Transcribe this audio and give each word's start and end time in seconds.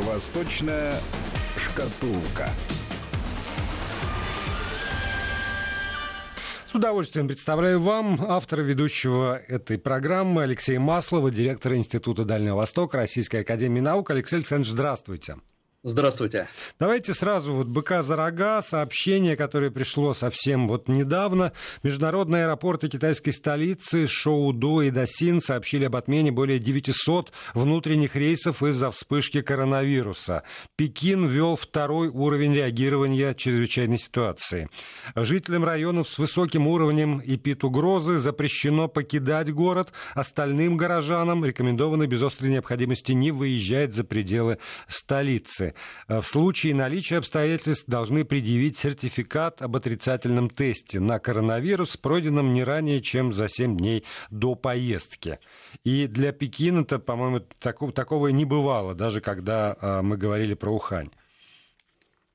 Восточная 0.00 0.94
шкатулка. 1.56 2.48
С 6.66 6.74
удовольствием 6.74 7.26
представляю 7.26 7.80
вам 7.80 8.20
автора 8.20 8.62
ведущего 8.62 9.40
этой 9.48 9.78
программы 9.78 10.42
Алексея 10.42 10.78
Маслова, 10.78 11.30
директора 11.30 11.76
Института 11.76 12.24
Дальнего 12.24 12.56
Востока 12.56 12.98
Российской 12.98 13.40
Академии 13.40 13.80
Наук. 13.80 14.10
Алексей 14.10 14.36
Александрович, 14.36 14.72
здравствуйте. 14.72 15.36
Здравствуйте. 15.88 16.48
Давайте 16.78 17.14
сразу 17.14 17.54
вот 17.54 17.68
быка 17.68 18.02
за 18.02 18.14
рога, 18.14 18.62
сообщение, 18.62 19.36
которое 19.36 19.70
пришло 19.70 20.12
совсем 20.12 20.68
вот 20.68 20.86
недавно. 20.86 21.52
Международные 21.82 22.44
аэропорты 22.44 22.90
китайской 22.90 23.30
столицы 23.30 24.06
Шоуду 24.06 24.82
и 24.82 24.90
Дасин 24.90 25.40
сообщили 25.40 25.86
об 25.86 25.96
отмене 25.96 26.30
более 26.30 26.58
900 26.58 27.32
внутренних 27.54 28.16
рейсов 28.16 28.62
из-за 28.62 28.90
вспышки 28.90 29.40
коронавируса. 29.40 30.42
Пекин 30.76 31.26
ввел 31.26 31.56
второй 31.56 32.08
уровень 32.08 32.54
реагирования 32.54 33.32
чрезвычайной 33.32 33.98
ситуации. 33.98 34.68
Жителям 35.16 35.64
районов 35.64 36.10
с 36.10 36.18
высоким 36.18 36.66
уровнем 36.66 37.22
эпид-угрозы 37.24 38.18
запрещено 38.18 38.88
покидать 38.88 39.50
город. 39.54 39.90
Остальным 40.14 40.76
горожанам 40.76 41.46
рекомендовано 41.46 42.06
без 42.06 42.20
острой 42.20 42.50
необходимости 42.50 43.12
не 43.12 43.30
выезжать 43.32 43.94
за 43.94 44.04
пределы 44.04 44.58
столицы. 44.86 45.72
Э, 46.08 46.20
в 46.20 46.26
случае 46.26 46.74
наличия 46.74 47.18
обстоятельств 47.18 47.84
должны 47.86 48.24
предъявить 48.24 48.78
сертификат 48.78 49.62
об 49.62 49.76
отрицательном 49.76 50.50
тесте 50.50 51.00
на 51.00 51.18
коронавирус, 51.18 51.96
пройденном 51.96 52.54
не 52.54 52.64
ранее, 52.64 53.00
чем 53.00 53.32
за 53.32 53.48
7 53.48 53.76
дней 53.76 54.04
до 54.30 54.54
поездки. 54.54 55.38
И 55.84 56.06
для 56.06 56.32
Пекина-то, 56.32 56.98
по-моему, 56.98 57.40
такого, 57.40 57.92
такого 57.92 58.28
не 58.28 58.44
бывало, 58.44 58.94
даже 58.94 59.20
когда 59.20 59.76
э, 59.80 60.02
мы 60.02 60.16
говорили 60.16 60.54
про 60.54 60.70
Ухань. 60.74 61.10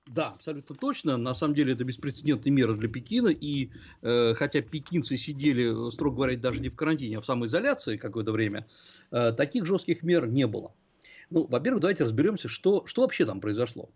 Да, 0.05 0.29
абсолютно 0.29 0.75
точно. 0.75 1.17
На 1.17 1.33
самом 1.33 1.55
деле 1.55 1.73
это 1.73 1.85
беспрецедентная 1.85 2.51
мера 2.51 2.73
для 2.73 2.89
Пекина. 2.89 3.29
И 3.29 3.71
э, 4.01 4.33
хотя 4.35 4.61
пекинцы 4.61 5.15
сидели, 5.15 5.89
строго 5.91 6.17
говоря, 6.17 6.37
даже 6.37 6.61
не 6.61 6.69
в 6.69 6.75
карантине, 6.75 7.17
а 7.17 7.21
в 7.21 7.25
самоизоляции 7.25 7.97
какое-то 7.97 8.31
время, 8.33 8.67
э, 9.11 9.31
таких 9.31 9.65
жестких 9.65 10.03
мер 10.03 10.27
не 10.27 10.45
было. 10.45 10.73
Ну, 11.29 11.47
во-первых, 11.47 11.81
давайте 11.81 12.03
разберемся, 12.03 12.47
что, 12.47 12.83
что 12.85 13.01
вообще 13.01 13.25
там 13.25 13.41
произошло. 13.41 13.89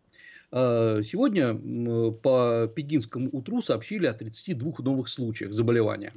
А, 0.52 1.02
сегодня 1.02 1.53
по 2.11 2.67
пекинскому 2.67 3.30
утру 3.31 3.61
сообщили 3.61 4.06
о 4.06 4.14
32 4.14 4.73
новых 4.80 5.09
случаях 5.09 5.53
заболевания. 5.53 6.14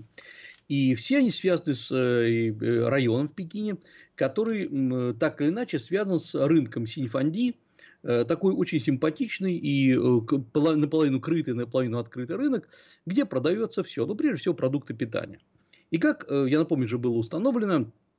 И 0.68 0.94
все 0.94 1.18
они 1.18 1.32
связаны 1.32 1.74
с 1.74 1.90
э, 1.90 2.50
э, 2.50 2.88
районом 2.88 3.26
в 3.26 3.34
Пекине, 3.34 3.78
который 4.14 5.14
так 5.14 5.40
или 5.40 5.48
иначе 5.48 5.80
связан 5.80 6.20
с 6.20 6.32
рынком 6.34 6.86
Синьфанди, 6.86 7.56
э, 8.04 8.24
такой 8.24 8.54
очень 8.54 8.78
симпатичный 8.78 9.56
и 9.56 9.96
наполовину 9.96 11.20
крытый, 11.20 11.54
наполовину 11.54 11.98
открытый 11.98 12.36
рынок, 12.36 12.68
где 13.04 13.24
продается 13.24 13.82
все, 13.82 14.06
ну, 14.06 14.14
прежде 14.14 14.42
всего, 14.42 14.54
продукты 14.54 14.94
питания. 14.94 15.40
И 15.90 15.98
как, 15.98 16.24
я 16.30 16.60
напомню, 16.60 16.86
же 16.86 16.98
было 16.98 17.16
установлено, 17.16 17.90
Э, 17.90 18.09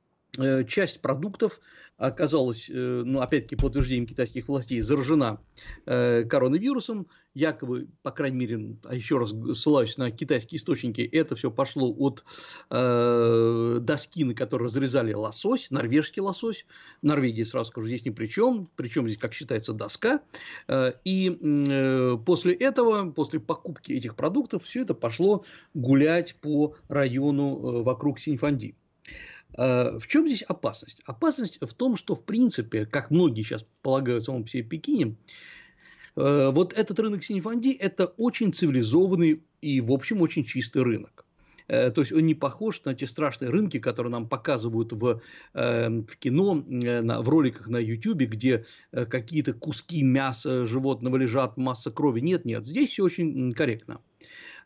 часть 0.66 1.00
продуктов 1.00 1.60
оказалась, 2.02 2.68
э, 2.68 3.02
ну, 3.04 3.20
опять-таки, 3.20 3.56
по 3.56 3.66
утверждениям 3.66 4.06
китайских 4.06 4.48
властей, 4.48 4.80
заражена 4.80 5.40
э, 5.86 6.24
коронавирусом. 6.24 7.06
Якобы, 7.34 7.88
по 8.02 8.10
крайней 8.10 8.36
мере, 8.36 8.76
а 8.84 8.94
еще 8.94 9.16
раз 9.16 9.32
ссылаюсь 9.54 9.96
на 9.96 10.10
китайские 10.10 10.58
источники, 10.58 11.00
это 11.00 11.34
все 11.34 11.50
пошло 11.50 11.90
от 11.96 12.24
э, 12.68 13.78
доски, 13.80 14.24
на 14.24 14.34
которой 14.34 14.64
разрезали 14.64 15.14
лосось, 15.14 15.70
норвежский 15.70 16.20
лосось. 16.20 16.66
Норвегия, 17.00 17.46
сразу 17.46 17.70
скажу, 17.70 17.86
здесь 17.86 18.04
ни 18.04 18.10
при 18.10 18.26
чем. 18.26 18.68
Причем 18.76 19.06
здесь, 19.06 19.18
как 19.18 19.32
считается, 19.32 19.72
доска. 19.72 20.20
И 21.04 22.18
после 22.26 22.52
этого, 22.52 23.10
после 23.12 23.40
покупки 23.40 23.92
этих 23.92 24.14
продуктов, 24.14 24.64
все 24.64 24.82
это 24.82 24.92
пошло 24.92 25.44
гулять 25.72 26.36
по 26.42 26.74
району 26.88 27.82
вокруг 27.82 28.18
Синьфанди. 28.18 28.76
Э, 29.56 29.98
в 29.98 30.06
чем 30.06 30.26
здесь 30.26 30.42
опасность? 30.42 31.02
Опасность 31.06 31.58
в 31.60 31.74
том, 31.74 31.96
что, 31.96 32.14
в 32.14 32.24
принципе, 32.24 32.86
как 32.86 33.10
многие 33.10 33.42
сейчас 33.42 33.64
полагают 33.82 34.22
в 34.22 34.26
самом 34.26 34.46
себе 34.46 34.62
Пекине, 34.62 35.16
э, 36.16 36.50
вот 36.52 36.72
этот 36.72 36.98
рынок 36.98 37.22
Синефанди– 37.22 37.70
это 37.80 38.06
очень 38.06 38.52
цивилизованный 38.52 39.42
и, 39.60 39.80
в 39.80 39.92
общем, 39.92 40.22
очень 40.22 40.44
чистый 40.44 40.82
рынок. 40.82 41.26
Э, 41.68 41.90
то 41.90 42.00
есть 42.00 42.12
он 42.12 42.22
не 42.22 42.34
похож 42.34 42.82
на 42.84 42.94
те 42.94 43.06
страшные 43.06 43.50
рынки, 43.50 43.78
которые 43.78 44.10
нам 44.10 44.28
показывают 44.28 44.92
в, 44.92 45.20
в 45.54 46.16
кино, 46.18 46.64
в 46.66 47.28
роликах 47.28 47.68
на 47.68 47.78
YouTube, 47.78 48.22
где 48.22 48.64
какие-то 48.90 49.52
куски 49.52 50.02
мяса 50.02 50.66
животного 50.66 51.16
лежат, 51.16 51.56
масса 51.56 51.90
крови. 51.90 52.20
Нет, 52.20 52.44
нет, 52.44 52.66
здесь 52.66 52.90
все 52.90 53.04
очень 53.04 53.52
корректно. 53.52 54.00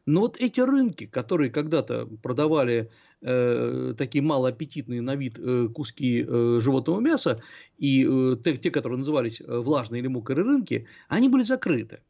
Но 0.07 0.21
вот 0.21 0.37
эти 0.41 0.61
рынки, 0.61 1.07
которые 1.07 1.51
когда-то 1.51 2.07
продавали 2.23 2.91
э, 3.23 3.95
такие 3.99 4.23
малоаппетитные 4.23 5.03
на 5.03 5.17
вид 5.17 5.37
э, 5.39 5.69
куски 5.69 6.25
э, 6.27 6.61
животного 6.63 7.01
мяса, 7.01 7.43
и 7.77 8.07
э, 8.09 8.37
те, 8.43 8.57
те, 8.57 8.71
которые 8.71 8.99
назывались 8.99 9.41
э, 9.41 9.59
влажные 9.59 10.01
или 10.01 10.07
мокрые 10.07 10.45
рынки, 10.45 10.87
они 11.09 11.29
были 11.29 11.43
закрыты. 11.43 12.01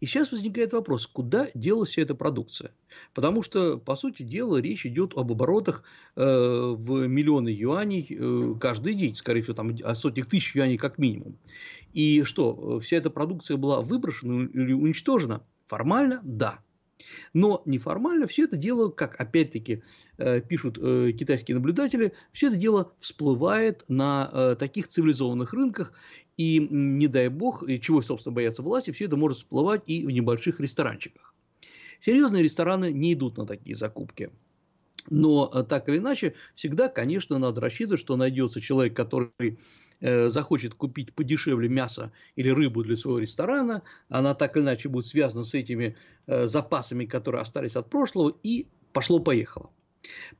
И 0.00 0.06
сейчас 0.06 0.30
возникает 0.30 0.72
вопрос, 0.74 1.06
куда 1.06 1.48
делась 1.54 1.90
вся 1.90 2.02
эта 2.02 2.14
продукция? 2.14 2.70
Потому 3.14 3.42
что, 3.42 3.78
по 3.78 3.96
сути 3.96 4.22
дела, 4.22 4.58
речь 4.58 4.86
идет 4.86 5.14
об 5.16 5.32
оборотах 5.32 5.82
э, 6.14 6.22
в 6.22 7.06
миллионы 7.08 7.48
юаней 7.48 8.06
э, 8.10 8.54
каждый 8.60 8.94
день, 8.94 9.16
скорее 9.16 9.40
всего, 9.42 9.54
там 9.54 9.74
о 9.82 9.94
сотнях 9.94 10.26
тысяч 10.26 10.54
юаней 10.54 10.76
как 10.76 10.98
минимум. 10.98 11.36
И 11.94 12.22
что, 12.22 12.78
вся 12.78 12.98
эта 12.98 13.10
продукция 13.10 13.56
была 13.56 13.80
выброшена 13.80 14.44
или 14.44 14.72
уничтожена? 14.72 15.42
Формально– 15.66 16.20
да. 16.22 16.60
Но 17.32 17.62
неформально 17.64 18.26
все 18.26 18.44
это 18.44 18.56
дело, 18.56 18.90
как 18.90 19.20
опять-таки 19.20 19.82
э, 20.18 20.40
пишут 20.40 20.78
э, 20.80 21.12
китайские 21.12 21.56
наблюдатели, 21.56 22.12
все 22.32 22.48
это 22.48 22.56
дело 22.56 22.92
всплывает 23.00 23.84
на 23.88 24.30
э, 24.32 24.56
таких 24.58 24.88
цивилизованных 24.88 25.52
рынках, 25.52 25.92
и 26.36 26.58
не 26.70 27.08
дай 27.08 27.28
бог, 27.28 27.64
чего, 27.80 28.00
собственно, 28.02 28.34
боятся 28.34 28.62
власти, 28.62 28.92
все 28.92 29.06
это 29.06 29.16
может 29.16 29.38
всплывать 29.38 29.82
и 29.86 30.06
в 30.06 30.10
небольших 30.10 30.60
ресторанчиках. 30.60 31.34
Серьезные 32.00 32.44
рестораны 32.44 32.92
не 32.92 33.14
идут 33.14 33.36
на 33.38 33.46
такие 33.46 33.74
закупки. 33.74 34.30
Но 35.10 35.46
так 35.46 35.88
или 35.88 35.98
иначе, 35.98 36.34
всегда, 36.54 36.88
конечно, 36.88 37.38
надо 37.38 37.60
рассчитывать, 37.60 38.00
что 38.00 38.16
найдется 38.16 38.60
человек, 38.60 38.94
который 38.94 39.58
Э, 40.00 40.28
захочет 40.28 40.74
купить 40.74 41.12
подешевле 41.12 41.68
мясо 41.68 42.12
или 42.36 42.50
рыбу 42.50 42.84
для 42.84 42.96
своего 42.96 43.18
ресторана, 43.18 43.82
она 44.08 44.32
так 44.34 44.56
или 44.56 44.62
иначе 44.62 44.88
будет 44.88 45.06
связана 45.06 45.44
с 45.44 45.54
этими 45.54 45.96
э, 46.28 46.46
запасами, 46.46 47.04
которые 47.04 47.42
остались 47.42 47.74
от 47.74 47.90
прошлого, 47.90 48.36
и 48.44 48.68
пошло-поехало. 48.92 49.70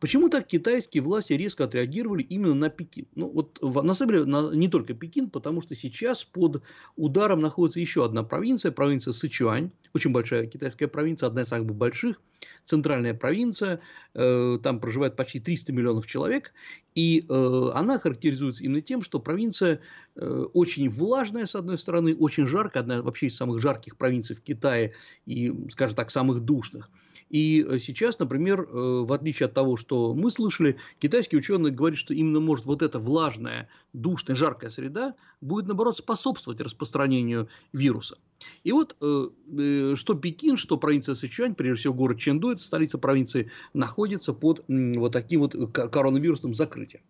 Почему 0.00 0.28
так 0.28 0.46
китайские 0.46 1.02
власти 1.02 1.32
резко 1.32 1.64
отреагировали 1.64 2.22
именно 2.22 2.54
на 2.54 2.70
Пекин? 2.70 3.06
Ну, 3.14 3.28
вот 3.28 3.58
на 3.60 3.94
самом 3.94 4.12
деле 4.12 4.24
на, 4.24 4.54
не 4.54 4.68
только 4.68 4.94
Пекин, 4.94 5.30
потому 5.30 5.60
что 5.62 5.74
сейчас 5.74 6.24
под 6.24 6.62
ударом 6.96 7.40
находится 7.40 7.80
еще 7.80 8.04
одна 8.04 8.22
провинция, 8.22 8.72
провинция 8.72 9.12
Сычуань, 9.12 9.70
очень 9.94 10.12
большая 10.12 10.46
китайская 10.46 10.86
провинция, 10.86 11.26
одна 11.26 11.42
из 11.42 11.48
самых 11.48 11.74
больших, 11.74 12.20
центральная 12.64 13.14
провинция, 13.14 13.80
э, 14.14 14.58
там 14.62 14.80
проживает 14.80 15.16
почти 15.16 15.40
300 15.40 15.72
миллионов 15.72 16.06
человек, 16.06 16.52
и 16.94 17.24
э, 17.28 17.70
она 17.74 17.98
характеризуется 17.98 18.62
именно 18.62 18.80
тем, 18.80 19.02
что 19.02 19.18
провинция 19.18 19.80
э, 20.16 20.44
очень 20.52 20.88
влажная, 20.88 21.46
с 21.46 21.54
одной 21.54 21.78
стороны, 21.78 22.14
очень 22.14 22.46
жаркая, 22.46 22.82
одна 22.82 23.02
вообще 23.02 23.26
из 23.26 23.36
самых 23.36 23.60
жарких 23.60 23.96
провинций 23.96 24.36
в 24.36 24.40
Китае 24.40 24.94
и, 25.26 25.52
скажем 25.70 25.96
так, 25.96 26.10
самых 26.10 26.40
душных. 26.40 26.90
И 27.30 27.64
э, 27.66 27.78
сейчас, 27.78 28.18
например, 28.18 28.62
э, 28.62 29.02
в 29.04 29.12
отличие 29.12 29.46
от 29.46 29.54
того, 29.54 29.76
что 29.76 30.14
мы 30.14 30.30
слышали, 30.30 30.78
китайские 30.98 31.40
ученые 31.40 31.72
говорят, 31.72 31.98
что 31.98 32.14
именно 32.14 32.40
может 32.40 32.64
вот 32.64 32.82
эта 32.82 32.98
влажная, 32.98 33.68
душная, 33.92 34.36
жаркая 34.36 34.70
среда 34.70 35.14
будет, 35.40 35.66
наоборот, 35.66 35.96
способствовать 35.96 36.60
распространению 36.60 37.48
вируса. 37.72 38.18
И 38.64 38.72
вот 38.72 38.96
э, 39.00 39.94
что 39.96 40.14
Пекин, 40.14 40.56
что 40.56 40.78
провинция 40.78 41.14
Сычуань, 41.14 41.54
прежде 41.54 41.80
всего 41.80 41.94
город 41.94 42.18
Чэнду, 42.18 42.50
это 42.50 42.62
столица 42.62 42.98
провинции, 42.98 43.50
находится 43.74 44.32
под 44.32 44.64
вот 44.68 45.12
таким 45.12 45.40
вот 45.40 45.54
коронавирусным 45.72 46.54
закрытием. 46.54 47.02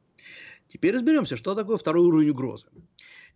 Теперь 0.68 0.94
разберемся, 0.94 1.36
что 1.36 1.54
такое 1.54 1.76
второй 1.76 2.06
уровень 2.06 2.30
угрозы. 2.30 2.66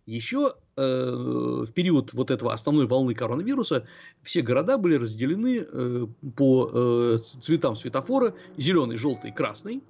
Еще 0.05 0.53
э, 0.75 0.81
в 0.81 1.71
период 1.71 2.13
вот 2.13 2.29
этого 2.29 2.53
основной 2.53 2.87
волны 2.87 3.13
коронавируса 3.13 3.87
все 4.21 4.41
города 4.41 4.77
были 4.77 4.95
разделены 4.95 5.65
э, 5.65 6.07
по 6.35 6.69
э, 6.73 7.17
цветам 7.41 7.77
светофора 7.77 8.35
зеленый, 8.57 8.97
желтый, 8.97 9.31
красный. 9.31 9.81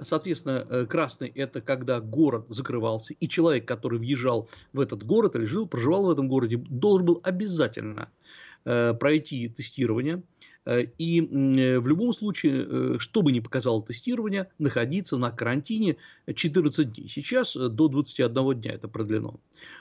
Соответственно, 0.00 0.64
э, 0.68 0.86
красный– 0.86 1.28
это 1.34 1.60
когда 1.60 2.00
город 2.00 2.46
закрывался, 2.48 3.14
и 3.14 3.28
человек, 3.28 3.66
который 3.66 3.98
въезжал 3.98 4.48
в 4.72 4.78
этот 4.78 5.04
город 5.04 5.34
или 5.34 5.46
жил, 5.46 5.66
проживал 5.66 6.06
в 6.06 6.10
этом 6.10 6.28
городе, 6.28 6.58
должен 6.58 7.06
был 7.06 7.20
обязательно 7.24 8.10
э, 8.64 8.94
пройти 8.94 9.48
тестирование– 9.48 10.22
И 10.66 11.20
в 11.20 11.86
любом 11.86 12.12
случае, 12.12 12.98
что 12.98 13.22
бы 13.22 13.30
ни 13.32 13.40
показало 13.40 13.82
тестирование, 13.82 14.48
находиться 14.58 15.16
на 15.16 15.30
карантине 15.30 15.96
14 16.32 16.92
дней. 16.92 17.08
Сейчас 17.08 17.54
до 17.54 17.88
21 17.88 18.60
дня 18.60 18.72
это 18.72 18.88
продлено. 18.88 19.38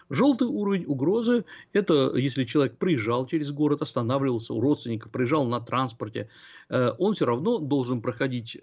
Желтый 0.09 0.47
уровень 0.47 0.85
угрозы– 0.85 1.45
это 1.73 2.15
если 2.15 2.43
человек 2.43 2.77
приезжал 2.77 3.25
через 3.25 3.51
город, 3.51 3.81
останавливался 3.81 4.53
у 4.53 4.61
родственников, 4.61 5.11
приезжал 5.11 5.45
на 5.45 5.59
транспорте, 5.59 6.29
э, 6.69 6.91
он 6.99 7.13
все 7.13 7.25
равно 7.25 7.57
должен 7.57 8.01
проходить 8.01 8.57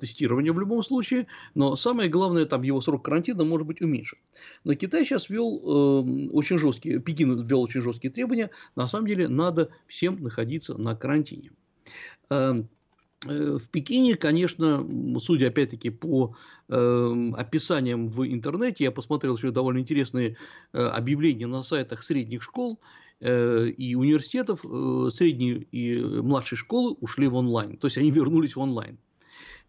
тестирование 0.00 0.52
в 0.52 0.60
любом 0.60 0.82
случае, 0.82 1.26
но 1.54 1.76
самое 1.76 2.08
главное, 2.08 2.46
там 2.46 2.62
его 2.62 2.80
срок 2.80 3.04
карантина 3.04 3.44
может 3.44 3.66
быть 3.66 3.80
уменьшен. 3.80 4.18
Но 4.64 4.74
Китай 4.74 5.04
сейчас 5.04 5.28
ввел 5.30 6.02
эм, 6.04 6.30
очень 6.32 6.58
жесткие, 6.58 6.98
Пекин 6.98 7.40
ввел 7.40 7.62
очень 7.62 7.80
жесткие 7.80 8.12
требования, 8.12 8.50
на 8.76 8.86
самом 8.88 9.06
деле 9.06 9.28
надо 9.28 9.70
всем 9.86 10.22
находиться 10.22 10.76
на 10.76 10.96
карантине. 10.96 11.51
Эм, 12.30 12.68
Э, 13.26 13.58
в 13.58 13.70
Пекине, 13.70 14.16
конечно, 14.16 14.86
судя 15.20 15.48
опять-таки 15.48 15.90
по 15.90 16.34
э, 16.68 17.30
описаниям 17.36 18.08
в 18.08 18.26
интернете, 18.26 18.84
я 18.84 18.90
посмотрел 18.90 19.36
еще 19.36 19.50
довольно 19.50 19.78
интересные 19.78 20.36
э, 20.72 20.84
объявления 20.84 21.46
на 21.46 21.62
сайтах 21.62 22.02
средних 22.02 22.42
школ 22.42 22.80
э, 23.20 23.68
и 23.68 23.94
университетов. 23.94 24.64
Э, 24.64 25.10
средние 25.12 25.62
и 25.70 26.00
младшие 26.00 26.58
школы 26.58 26.96
ушли 27.00 27.28
в 27.28 27.34
онлайн, 27.34 27.76
то 27.76 27.86
есть 27.86 27.98
они 27.98 28.10
вернулись 28.10 28.56
в 28.56 28.60
онлайн. 28.60 28.94
Э, 28.94 29.11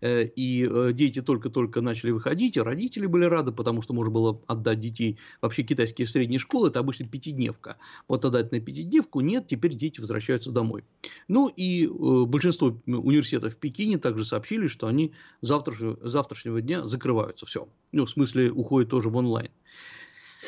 и 0.03 0.67
э, 0.69 0.91
дети 0.93 1.21
только-только 1.21 1.79
начали 1.79 2.11
выходить, 2.11 2.57
и 2.57 2.61
родители 2.61 3.05
были 3.05 3.23
рады, 3.23 3.53
потому 3.53 3.81
что 3.81 3.93
можно 3.93 4.11
было 4.11 4.41
отдать 4.47 4.81
детей. 4.81 5.17
Вообще 5.41 5.63
китайские 5.63 6.07
средние 6.07 6.39
школы– 6.39 6.67
это 6.69 6.79
обычно 6.79 7.07
пятидневка. 7.07 7.77
Вот 8.09 8.25
отдать 8.25 8.51
на 8.51 8.59
пятидневку 8.59 9.21
нет, 9.21 9.47
теперь 9.47 9.75
дети 9.75 10.01
возвращаются 10.01 10.51
домой. 10.51 10.83
Ну 11.29 11.47
и 11.47 11.85
э, 11.85 11.89
большинство 12.25 12.77
университетов 12.85 13.53
в 13.53 13.57
Пекине 13.57 13.97
также 13.97 14.25
сообщили, 14.25 14.67
что 14.67 14.87
они 14.87 15.13
завтрашнего, 15.39 15.97
завтрашнего 16.01 16.61
дня 16.61 16.85
закрываются. 16.85 17.45
Все. 17.45 17.69
Ну, 17.93 18.05
в 18.05 18.09
смысле, 18.09 18.51
уходят 18.51 18.89
тоже 18.89 19.07
в 19.09 19.15
онлайн. 19.15 19.51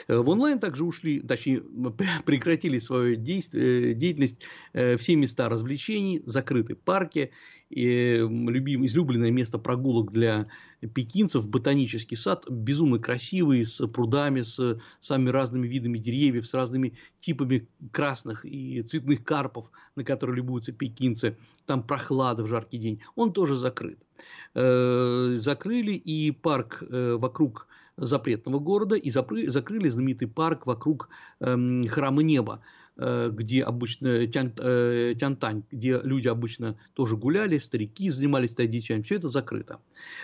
В 0.10 0.30
онлайн 0.30 0.60
также 0.60 0.84
ушли, 0.84 1.22
точнее, 1.22 1.62
прекратили 2.26 2.80
свою 2.80 3.16
деятельность 3.16 4.42
все 4.74 5.16
места 5.16 5.48
развлечений, 5.48 6.22
закрыты 6.26 6.76
парки, 6.76 7.32
и 7.70 8.18
любим, 8.18 8.86
излюбленное 8.86 9.32
место 9.32 9.58
прогулок 9.58 10.12
для 10.12 10.48
пекинцев, 10.94 11.50
ботанический 11.50 12.16
сад, 12.16 12.46
безумно 12.50 13.00
красивый, 13.00 13.66
с 13.66 13.86
прудами, 13.88 14.42
с 14.42 14.80
самыми 15.00 15.30
разными 15.30 15.68
видами 15.68 15.98
деревьев, 15.98 16.48
с 16.48 16.54
разными 16.54 16.94
типами 17.20 17.68
красных 17.92 18.46
и 18.46 18.82
цветных 18.84 19.24
карпов, 19.24 19.72
на 19.96 20.04
которые 20.04 20.38
любуются 20.38 20.72
пекинцы. 20.72 21.38
Там 21.66 21.82
прохлада 21.82 22.44
в 22.44 22.48
жаркий 22.48 22.78
день. 22.78 23.02
Он 23.16 23.34
тоже 23.34 23.56
закрыт. 23.56 24.06
Э, 24.54 25.34
закрыли 25.38 25.94
и 25.94 26.32
парк 26.32 26.84
э, 26.88 27.16
вокруг 27.16 27.68
запретного 27.98 28.60
города, 28.60 28.96
и 28.96 29.10
закрыли 29.10 29.88
знаменитый 29.88 30.28
парк 30.28 30.68
вокруг 30.68 31.10
эм, 31.40 31.88
храма 31.88 32.24
неба 32.24 32.62
где 32.98 33.64
обычно 33.64 34.26
тян, 34.28 34.54
э, 34.58 35.14
Тянтань, 35.20 35.64
где 35.72 36.00
люди 36.04 36.28
обычно 36.28 36.78
тоже 36.94 37.18
гуляли, 37.18 37.58
старики 37.58 38.10
занимались 38.10 38.56
тайдичами, 38.56 39.02
все 39.02 39.16
это 39.16 39.28
закрыто. 39.28 39.80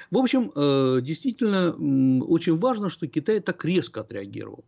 В 0.09 0.17
общем, 0.17 0.51
э, 0.55 1.01
действительно, 1.01 1.73
очень 2.23 2.55
важно, 2.57 2.89
что 2.89 3.07
Китай 3.07 3.41
так 3.41 3.65
резко 3.65 4.01
отреагировал. 4.01 4.63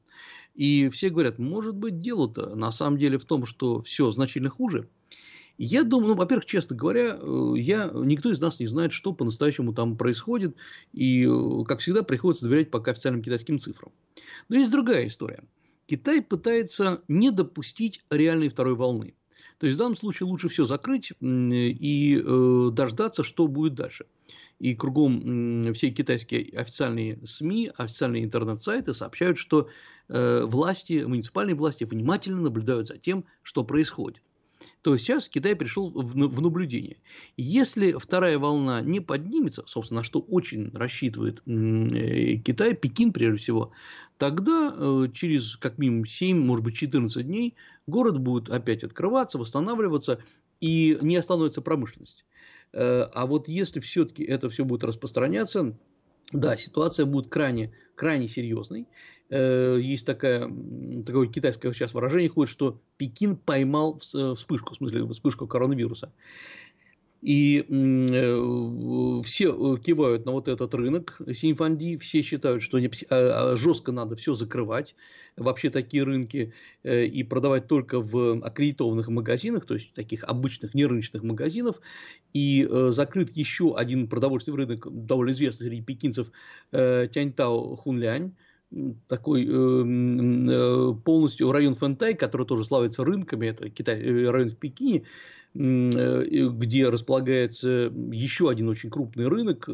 И 0.54 0.90
все 0.90 1.10
говорят, 1.10 1.40
может 1.40 1.76
быть, 1.76 2.02
дело-то 2.02 2.56
на 2.56 2.72
самом 2.72 2.98
деле 2.98 3.18
в 3.18 3.26
том, 3.26 3.46
что 3.46 3.82
все 3.82 4.12
значительно 4.12 4.50
хуже. 4.50 4.90
Я 5.58 5.84
думаю, 5.84 6.10
ну, 6.10 6.16
во-первых, 6.16 6.46
честно 6.46 6.76
говоря, 6.76 7.20
я, 7.56 7.90
никто 7.94 8.32
из 8.32 8.42
нас 8.42 8.60
не 8.60 8.66
знает, 8.66 8.92
что 8.92 9.14
по-настоящему 9.14 9.74
там 9.74 9.98
происходит. 9.98 10.56
И, 10.94 11.30
как 11.68 11.80
всегда, 11.80 12.04
приходится 12.04 12.46
доверять 12.46 12.72
пока 12.72 12.92
официальным 12.92 13.22
китайским 13.22 13.60
цифрам. 13.60 13.92
Но 14.50 14.58
есть 14.58 14.72
другая 14.72 15.08
история. 15.08 15.44
Китай 15.94 16.24
пытается 16.24 17.04
не 17.08 17.30
допустить 17.30 18.04
реальной 18.10 18.50
второй 18.50 18.74
волны. 18.74 19.14
То 19.60 19.68
есть 19.68 19.76
в 19.76 19.80
данном 19.80 19.96
случае 19.96 20.26
лучше 20.26 20.50
все 20.50 20.66
закрыть 20.66 21.14
и 21.22 22.18
э, 22.20 22.70
дождаться, 22.72 23.24
что 23.24 23.48
будет 23.48 23.76
дальше. 23.76 24.08
И 24.58 24.74
кругом 24.74 25.72
все 25.76 25.92
китайские 25.92 26.58
официальные 26.58 27.24
СМИ, 27.24 27.74
официальные 27.78 28.24
интернет-сайты 28.24 28.96
сообщают, 28.96 29.38
что 29.38 29.70
э, 30.10 30.42
власти, 30.46 31.04
муниципальные 31.06 31.56
власти 31.56 31.84
внимательно 31.84 32.42
наблюдают 32.42 32.88
за 32.88 32.98
тем, 32.98 33.26
что 33.44 33.64
происходит 33.64 34.24
то 34.84 34.98
сейчас 34.98 35.30
Китай 35.30 35.56
пришел 35.56 35.90
в 35.90 36.42
наблюдение. 36.42 36.98
Если 37.38 37.94
вторая 37.94 38.38
волна 38.38 38.82
не 38.82 39.00
поднимется, 39.00 39.64
собственно, 39.66 40.02
на 40.02 40.04
что 40.04 40.20
очень 40.20 40.72
рассчитывает 40.74 41.42
э, 41.46 42.36
Китай, 42.36 42.76
Пекин 42.76 43.14
прежде 43.14 43.38
всего, 43.38 43.72
тогда 44.18 44.74
э, 44.76 45.08
через 45.14 45.56
как 45.56 45.78
минимум 45.78 46.06
7, 46.06 46.38
может 46.38 46.66
быть 46.66 46.76
14 46.76 47.26
дней 47.26 47.56
город 47.88 48.20
будет 48.20 48.50
опять 48.50 48.84
открываться, 48.84 49.38
восстанавливаться 49.38 50.20
и 50.60 50.98
не 51.02 51.16
остановится 51.16 51.62
промышленность. 51.62 52.26
Э, 52.74 53.04
а 53.14 53.26
вот 53.26 53.48
если 53.48 53.80
все-таки 53.80 54.24
это 54.26 54.50
все 54.50 54.66
будет 54.66 54.84
распространяться, 54.84 55.78
да, 56.34 56.58
ситуация 56.58 57.06
будет 57.06 57.30
крайне, 57.30 57.72
крайне 57.96 58.28
серьезной. 58.28 58.88
Э, 59.30 59.78
есть 59.82 60.06
такая, 60.06 60.52
такое 61.06 61.28
китайское 61.28 61.74
сейчас 61.74 61.94
выражение 61.94 62.30
ходит, 62.30 62.52
что 62.52 62.82
Пекин 62.98 63.36
поймал 63.36 64.00
вспышку, 64.00 64.74
в 64.74 64.78
смысле 64.78 65.08
вспышку 65.08 65.48
коронавируса. 65.48 66.12
И 67.24 67.66
э, 67.70 69.22
все 69.24 69.78
кивают 69.78 70.26
на 70.26 70.34
вот 70.34 70.50
этот 70.50 70.74
рынок 70.74 71.22
Синьфанди, 71.34 71.96
все 71.96 72.22
считают, 72.22 72.62
что 72.62 72.80
не, 72.80 72.92
а, 73.10 73.54
а, 73.54 73.56
жестко 73.56 73.94
надо 73.94 74.18
все 74.18 74.34
закрывать, 74.34 74.94
вообще 75.38 75.70
такие 75.70 76.04
рынки, 76.04 76.54
э, 76.84 77.06
и 77.06 77.24
продавать 77.24 77.70
только 77.70 78.02
в 78.02 78.46
аккредитованных 78.46 79.08
магазинах, 79.08 79.66
то 79.66 79.74
есть 79.76 79.94
таких 79.94 80.26
обычных 80.26 80.74
нерыночных 80.74 81.24
магазинов. 81.24 81.80
И 82.34 82.68
закрыт 82.90 83.32
еще 83.32 83.74
один 83.74 84.10
продовольственный 84.10 84.58
рынок, 84.58 84.88
довольно 84.92 85.32
известный 85.32 85.68
среди 85.68 85.82
пекинцев, 85.82 86.30
Тяньтао 86.72 87.76
Хунлянь, 87.76 88.34
такой 89.08 89.46
э, 89.46 89.50
э, 89.50 90.94
полностью 91.04 91.52
район 91.52 91.76
Фэнтай, 91.76 92.16
который 92.16 92.48
тоже 92.48 92.66
славится 92.66 93.04
рынками, 93.04 93.48
это 93.48 93.70
Китай, 93.70 94.00
э, 94.02 94.30
район 94.30 94.50
в 94.50 94.58
Пекине, 94.58 95.04
где 95.56 96.90
располагается 96.90 97.94
еще 98.12 98.50
один 98.50 98.70
очень 98.70 98.90
крупный 98.90 99.28
рынок, 99.28 99.70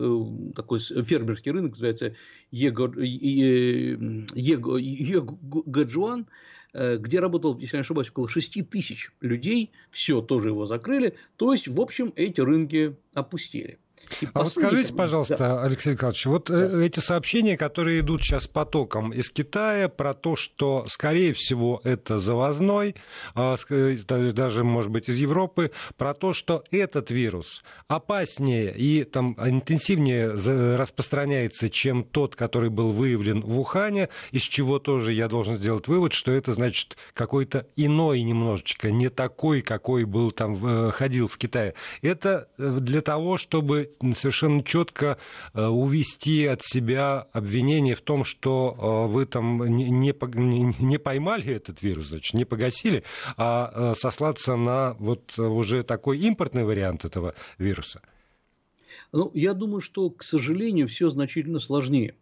такой 0.53 0.79
фермерский 0.81 1.51
рынок, 1.51 1.71
называется 1.71 2.15
Егаджуан, 2.51 3.07
где 6.73 7.19
работало, 7.21 7.57
если 7.57 7.77
не 7.77 7.81
ошибаюсь, 7.81 8.09
около 8.09 8.27
6 8.27 8.69
тысяч 8.69 9.13
людей, 9.21 9.71
все 9.89 10.21
тоже 10.21 10.49
его 10.49 10.65
закрыли, 10.65 11.15
то 11.37 11.53
есть, 11.53 11.69
в 11.69 11.79
общем, 11.79 12.11
эти 12.17 12.41
рынки 12.41 12.97
опустили. 13.13 13.79
И 14.21 14.27
а 14.33 14.39
вот 14.39 14.49
скажите, 14.49 14.93
пожалуйста, 14.93 15.37
да. 15.37 15.63
Алексей 15.63 15.93
Николаевич, 15.93 16.25
вот 16.25 16.49
э, 16.49 16.69
да. 16.69 16.83
эти 16.83 16.99
сообщения, 16.99 17.57
которые 17.57 17.99
идут 17.99 18.23
сейчас 18.23 18.47
потоком 18.47 19.11
из 19.13 19.29
Китая 19.29 19.87
про 19.89 20.13
то, 20.13 20.35
что, 20.35 20.85
скорее 20.87 21.33
всего, 21.33 21.81
это 21.83 22.17
завозной, 22.17 22.95
а, 23.35 23.55
даже, 24.09 24.63
может 24.63 24.91
быть, 24.91 25.09
из 25.09 25.17
Европы, 25.17 25.71
про 25.97 26.13
то, 26.13 26.33
что 26.33 26.63
этот 26.71 27.11
вирус 27.11 27.63
опаснее 27.87 28.75
и 28.75 29.03
там 29.03 29.35
интенсивнее 29.39 30.29
распространяется, 30.75 31.69
чем 31.69 32.03
тот, 32.03 32.35
который 32.35 32.69
был 32.69 32.93
выявлен 32.93 33.41
в 33.41 33.59
Ухане, 33.59 34.09
из 34.31 34.43
чего 34.43 34.79
тоже 34.79 35.13
я 35.13 35.27
должен 35.27 35.57
сделать 35.57 35.87
вывод, 35.87 36.13
что 36.13 36.31
это, 36.31 36.53
значит, 36.53 36.97
какой-то 37.13 37.67
иной 37.75 38.21
немножечко, 38.21 38.91
не 38.91 39.09
такой, 39.09 39.61
какой 39.61 40.05
был 40.05 40.31
там, 40.31 40.57
э, 40.65 40.91
ходил 40.91 41.27
в 41.27 41.37
Китае. 41.37 41.73
Это 42.01 42.47
э, 42.57 42.77
для 42.79 43.01
того, 43.01 43.37
чтобы 43.37 43.88
совершенно 44.13 44.63
четко 44.63 45.17
э, 45.53 45.65
увести 45.65 46.45
от 46.45 46.63
себя 46.63 47.27
обвинение 47.33 47.95
в 47.95 48.01
том, 48.01 48.23
что 48.23 49.07
э, 49.07 49.11
вы 49.11 49.25
там 49.25 49.65
не, 49.65 49.89
не 49.91 50.97
поймали 50.99 51.53
этот 51.53 51.81
вирус, 51.81 52.07
значит, 52.07 52.33
не 52.33 52.45
погасили, 52.45 53.03
а 53.37 53.71
э, 53.73 53.95
сослаться 53.95 54.55
на 54.55 54.93
вот 54.99 55.37
уже 55.37 55.83
такой 55.83 56.19
импортный 56.19 56.63
вариант 56.63 57.05
этого 57.05 57.33
вируса? 57.57 58.01
Ну, 59.11 59.31
я 59.33 59.53
думаю, 59.53 59.81
что, 59.81 60.09
к 60.09 60.23
сожалению, 60.23 60.87
все 60.87 61.09
значительно 61.09 61.59
сложнее. 61.59 62.15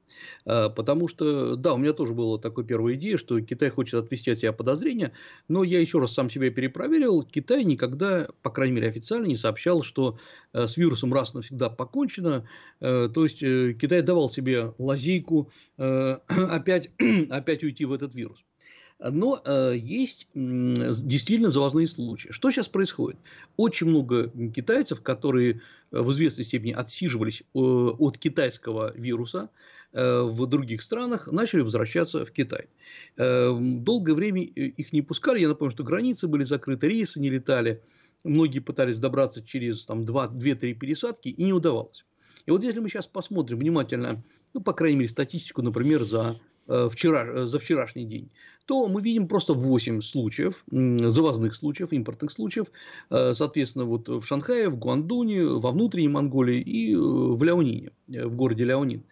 А, 0.46 0.70
потому 0.70 1.08
что, 1.08 1.56
да, 1.56 1.74
у 1.74 1.77
меня 1.77 1.94
тоже 1.94 2.13
была 2.13 2.38
такая 2.38 2.65
первая 2.65 2.96
идея, 2.96 3.17
что 3.17 3.39
Китай 3.41 3.70
хочет 3.70 3.96
отвести 3.96 4.32
от 4.32 4.39
себя 4.39 4.53
подозрения, 4.53 5.12
но 5.48 5.63
я 5.63 5.79
еще 5.79 6.00
раз 6.00 6.13
сам 6.13 6.29
себя 6.29 6.50
перепроверил. 6.50 7.24
Китай 7.24 7.63
никогда, 7.63 8.27
по 8.41 8.50
крайней 8.50 8.75
мере 8.75 8.88
официально, 8.89 9.25
не 9.25 9.38
сообщал, 9.38 9.84
что 9.84 10.17
э, 10.53 10.67
с 10.67 10.77
вирусом 10.77 11.13
раз 11.13 11.34
навсегда 11.34 11.70
покончено. 11.70 12.48
Э, 12.79 13.10
то 13.13 13.24
есть, 13.24 13.44
э, 13.44 13.74
Китай 13.74 14.01
давал 14.01 14.29
себе 14.29 14.74
лазейку 14.77 15.51
опять, 15.77 16.89
опять 17.29 17.63
уйти 17.63 17.86
в 17.86 17.94
этот 17.94 18.15
вирус. 18.15 18.44
Но 19.00 19.42
э, 19.44 19.75
есть 19.77 20.27
э, 20.34 20.92
действительно 21.04 21.50
завозные 21.50 21.88
случаи. 21.88 22.30
Что 22.32 22.50
сейчас 22.50 22.68
происходит? 22.68 23.20
Очень 23.56 23.88
много 23.88 24.30
китайцев, 24.50 25.01
которые 25.01 25.62
в 25.92 26.12
известной 26.12 26.46
степени 26.46 26.72
отсиживались 26.72 27.42
э, 27.42 27.60
от 27.60 28.18
китайского 28.18 28.94
вируса, 28.96 29.50
Э, 29.94 30.22
в 30.22 30.46
других 30.48 30.82
странах 30.82 31.27
начали 31.27 31.62
возвращаться 31.62 32.25
в 32.25 32.32
Китай. 32.32 32.68
Э, 33.16 33.51
долгое 33.60 34.13
время 34.13 34.44
их 34.44 34.92
не 34.94 35.01
пускали. 35.01 35.39
Я 35.39 35.48
напомню, 35.48 35.72
что 35.72 35.84
границы 35.84 36.27
были 36.27 36.44
закрыты, 36.44 36.88
рейсы 36.88 37.20
не 37.20 37.30
летали. 37.30 37.82
Многие 38.24 38.60
пытались 38.60 39.00
добраться 39.00 39.42
через 39.44 39.86
там, 39.86 40.04
2-3 40.04 40.74
пересадки 40.74 41.30
и 41.30 41.44
не 41.44 41.54
удавалось. 41.54 42.06
И 42.46 42.51
вот 42.51 42.63
если 42.63 42.80
мы 42.80 42.89
сейчас 42.89 43.08
посмотрим 43.08 43.60
внимательно, 43.60 44.24
ну, 44.54 44.62
по 44.62 44.74
крайней 44.74 44.98
мере, 44.98 45.10
статистику, 45.10 45.62
например, 45.62 46.04
за, 46.04 46.39
э, 46.39 46.57
вчера, 46.68 47.46
за 47.46 47.60
вчерашний 47.60 48.06
день, 48.06 48.30
то 48.66 48.88
мы 48.88 49.02
видим 49.02 49.28
просто 49.28 49.54
8 49.54 50.02
случаев, 50.02 50.64
завозных 50.70 51.56
случаев, 51.56 51.94
импортных 51.94 52.32
случаев, 52.32 52.68
соответственно, 53.10 53.86
вот 53.86 54.10
в 54.10 54.26
Шанхае, 54.26 54.70
в 54.70 54.78
Гуандуне, 54.78 55.46
во 55.46 55.72
внутренней 55.72 56.10
Монголии 56.10 56.60
и 56.60 56.96
в 56.96 57.42
Ляонине, 57.42 57.92
в 58.08 58.36
городе 58.36 58.66
Ляонин. 58.66 59.04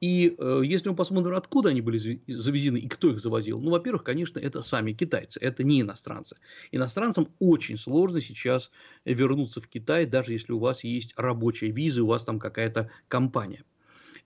И 0.00 0.34
э, 0.38 0.62
если 0.64 0.88
мы 0.88 0.96
посмотрим, 0.96 1.34
откуда 1.34 1.68
они 1.68 1.82
были 1.82 2.22
завезены 2.26 2.78
и 2.78 2.88
кто 2.88 3.10
их 3.10 3.20
завозил, 3.20 3.60
ну, 3.60 3.70
во-первых, 3.70 4.02
конечно, 4.02 4.38
это 4.38 4.62
сами 4.62 4.92
китайцы, 4.92 5.38
это 5.40 5.62
не 5.62 5.82
иностранцы. 5.82 6.36
Иностранцам 6.72 7.28
очень 7.38 7.76
сложно 7.76 8.22
сейчас 8.22 8.70
вернуться 9.04 9.60
в 9.60 9.68
Китай, 9.68 10.06
даже 10.06 10.32
если 10.32 10.52
у 10.52 10.58
вас 10.58 10.84
есть 10.84 11.12
рабочая 11.16 11.70
виза, 11.70 12.02
у 12.02 12.06
вас 12.06 12.24
там 12.24 12.38
какая-то 12.38 12.90
компания. 13.08 13.64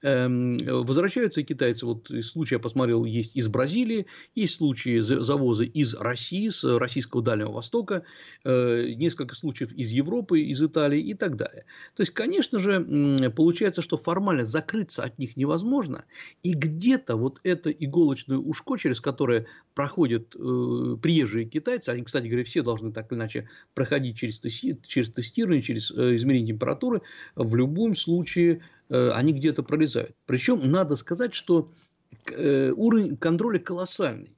Эм, 0.04 0.58
возвращаются 0.58 1.42
китайцы, 1.42 1.86
вот 1.86 2.10
случай 2.22 2.56
я 2.56 2.58
посмотрел, 2.58 3.06
есть 3.06 3.34
из 3.34 3.48
Бразилии, 3.48 4.04
есть 4.34 4.56
случаи 4.56 4.98
завоза 4.98 5.64
из 5.64 5.94
России, 5.94 6.50
с 6.50 6.62
российского 6.78 7.22
Дальнего 7.22 7.52
Востока, 7.52 8.02
э, 8.44 8.92
несколько 8.96 9.34
случаев 9.34 9.72
из 9.72 9.92
Европы, 9.92 10.40
из 10.40 10.60
Италии 10.60 11.00
и 11.00 11.14
так 11.14 11.36
далее. 11.36 11.64
То 11.96 12.02
есть, 12.02 12.12
конечно 12.12 12.58
же, 12.58 13.32
получается, 13.34 13.80
что 13.80 13.96
формально 13.96 14.44
закрыться 14.44 15.04
от 15.04 15.18
них 15.18 15.38
невозможно, 15.38 16.04
и 16.42 16.52
где-то 16.52 17.16
вот 17.16 17.40
это 17.42 17.70
иголочное 17.70 18.36
ушко, 18.36 18.76
через 18.76 19.00
которое 19.00 19.46
проходят 19.74 20.34
э, 20.36 20.96
приезжие 21.00 21.46
китайцы, 21.46 21.88
они, 21.88 22.02
кстати 22.02 22.26
говоря, 22.26 22.44
все 22.44 22.62
должны 22.62 22.92
так 22.92 23.10
или 23.10 23.18
иначе 23.18 23.48
проходить 23.72 24.18
через, 24.18 24.38
тестирование, 24.38 25.62
через 25.62 25.90
э, 25.90 26.16
измерение 26.16 26.48
температуры, 26.48 27.00
в 27.36 27.56
любом 27.56 27.96
случае 27.96 28.60
они 28.88 29.32
где-то 29.32 29.62
пролезают. 29.62 30.14
Причем 30.26 30.70
надо 30.70 30.96
сказать, 30.96 31.34
что 31.34 31.70
э, 32.26 32.70
уровень 32.70 33.16
контроля 33.16 33.58
колоссальный. 33.58 34.36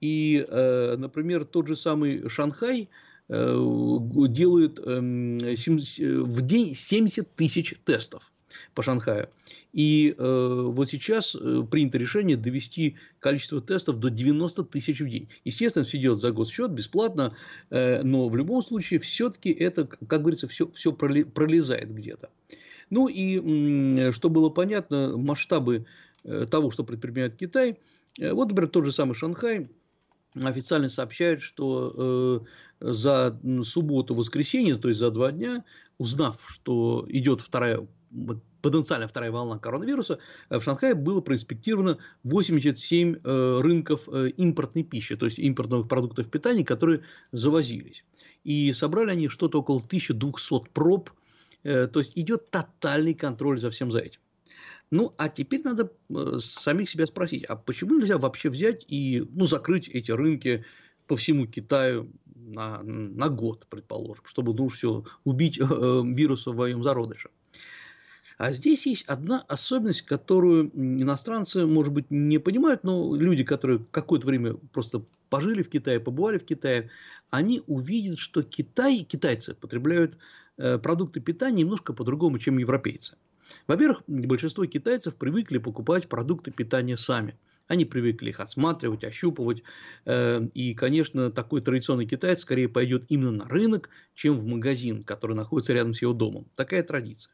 И, 0.00 0.44
э, 0.48 0.96
например, 0.96 1.44
тот 1.44 1.68
же 1.68 1.76
самый 1.76 2.28
Шанхай 2.28 2.88
делает 3.28 4.80
эм, 4.80 5.38
в 5.38 6.40
день 6.42 6.74
70 6.74 7.34
тысяч 7.34 7.74
тестов 7.84 8.30
по 8.74 8.82
Шанхаю. 8.82 9.30
И 9.72 10.14
вот 10.18 10.90
сейчас 10.90 11.34
принято 11.70 11.96
решение 11.96 12.36
довести 12.36 12.96
количество 13.20 13.62
тестов 13.62 14.00
до 14.00 14.10
90 14.10 14.64
тысяч 14.64 15.00
в 15.00 15.08
день. 15.08 15.28
Естественно, 15.44 15.86
все 15.86 15.96
делать 15.98 16.20
за 16.20 16.32
госчет, 16.32 16.72
бесплатно, 16.72 17.34
но 17.70 18.28
в 18.28 18.36
любом 18.36 18.62
случае 18.62 19.00
все-таки 19.00 19.50
это, 19.50 19.86
как 19.86 20.20
говорится, 20.20 20.46
все, 20.46 20.70
все 20.72 20.92
пролезает 20.92 21.90
где-то. 21.94 22.28
Ну 22.92 23.08
и, 23.08 24.10
чтобы 24.12 24.34
было 24.34 24.50
понятно, 24.50 25.16
масштабы 25.16 25.86
э, 26.24 26.44
того, 26.44 26.70
что 26.70 26.84
предпринимает 26.84 27.36
Китай, 27.36 27.78
э, 28.18 28.34
вот, 28.34 28.50
например, 28.50 28.68
тот 28.68 28.84
же 28.84 28.92
самый 28.92 29.14
Шанхай 29.14 29.70
официально 30.34 30.90
сообщает, 30.90 31.40
что 31.40 32.44
э, 32.82 32.84
за 32.92 33.40
субботу-воскресенье, 33.64 34.76
то 34.76 34.88
есть 34.88 35.00
за 35.00 35.10
два 35.10 35.32
дня, 35.32 35.64
узнав, 35.96 36.38
что 36.46 37.06
идет 37.08 37.40
вторая 37.40 37.88
потенциально 38.60 39.08
вторая 39.08 39.30
волна 39.30 39.58
коронавируса, 39.58 40.18
в 40.50 40.60
Шанхае 40.60 40.94
было 40.94 41.22
проинспектировано 41.22 41.96
87 42.24 43.22
рынков 43.24 44.06
импортной 44.06 44.84
пищи, 44.84 45.16
то 45.16 45.24
есть 45.24 45.38
импортных 45.38 45.88
продуктов 45.88 46.28
питания, 46.28 46.62
которые 46.62 47.04
завозились. 47.30 48.04
И 48.44 48.70
собрали 48.74 49.12
они 49.12 49.28
что-то 49.28 49.60
около 49.60 49.78
1200 49.78 50.68
проб 50.74 51.08
то 51.62 51.98
есть 52.00 52.12
идет 52.16 52.50
тотальный 52.50 53.14
контроль 53.14 53.60
за 53.60 53.70
всем 53.70 53.90
за 53.90 54.00
этим. 54.00 54.20
Ну, 54.92 55.14
а 55.16 55.30
теперь 55.30 55.62
надо 55.64 55.90
э, 56.10 56.38
самих 56.38 56.90
себя 56.90 57.06
спросить, 57.06 57.44
а 57.44 57.56
почему 57.56 57.94
нельзя 57.94 58.18
вообще 58.18 58.50
взять 58.50 58.84
и 58.88 59.26
ну, 59.32 59.46
закрыть 59.46 59.88
эти 59.88 60.10
рынки 60.10 60.66
по 61.06 61.16
всему 61.16 61.46
Китаю 61.46 62.12
на, 62.34 62.82
на 62.82 63.30
год, 63.30 63.66
предположим, 63.70 64.22
чтобы 64.26 64.52
ну, 64.52 64.68
все, 64.68 65.02
убить 65.24 65.58
э, 65.58 65.64
вируса 65.64 66.50
в 66.50 66.56
своем 66.56 66.82
зародыше. 66.82 67.30
А 68.36 68.52
здесь 68.52 68.84
есть 68.84 69.04
одна 69.06 69.42
особенность, 69.48 70.02
которую 70.02 70.70
иностранцы, 70.74 71.64
может 71.64 71.94
быть, 71.94 72.10
не 72.10 72.36
понимают, 72.36 72.84
но 72.84 73.16
люди, 73.16 73.44
которые 73.44 73.86
какое-то 73.92 74.26
время 74.26 74.56
просто 74.74 75.02
пожили 75.30 75.62
в 75.62 75.70
Китае, 75.70 76.00
побывали 76.00 76.36
в 76.36 76.44
Китае, 76.44 76.90
они 77.30 77.62
увидят, 77.66 78.18
что 78.18 78.42
Китай, 78.42 79.06
китайцы 79.08 79.54
потребляют 79.54 80.18
Э, 80.18 80.18
продукты 80.56 81.20
питания 81.20 81.62
немножко 81.62 81.92
по-другому, 81.92 82.38
чем 82.38 82.58
европейцы. 82.58 83.16
Во-первых, 83.66 84.02
большинство 84.06 84.66
китайцев 84.66 85.16
привыкли 85.16 85.58
покупать 85.58 86.08
продукты 86.08 86.50
питания 86.50 86.96
сами. 86.96 87.38
Они 87.68 87.84
привыкли 87.84 88.30
их 88.30 88.40
осматривать, 88.40 89.04
ощупывать. 89.04 89.62
Э, 90.04 90.46
и, 90.52 90.74
конечно, 90.74 91.30
такой 91.30 91.60
традиционный 91.60 92.06
китаец 92.06 92.40
скорее 92.40 92.68
пойдет 92.68 93.04
именно 93.08 93.30
на 93.30 93.48
рынок, 93.48 93.88
чем 94.14 94.34
в 94.34 94.44
магазин, 94.44 95.04
который 95.04 95.36
находится 95.36 95.72
рядом 95.72 95.94
с 95.94 96.02
его 96.02 96.12
домом. 96.12 96.46
Такая 96.54 96.82
традиция. 96.82 97.32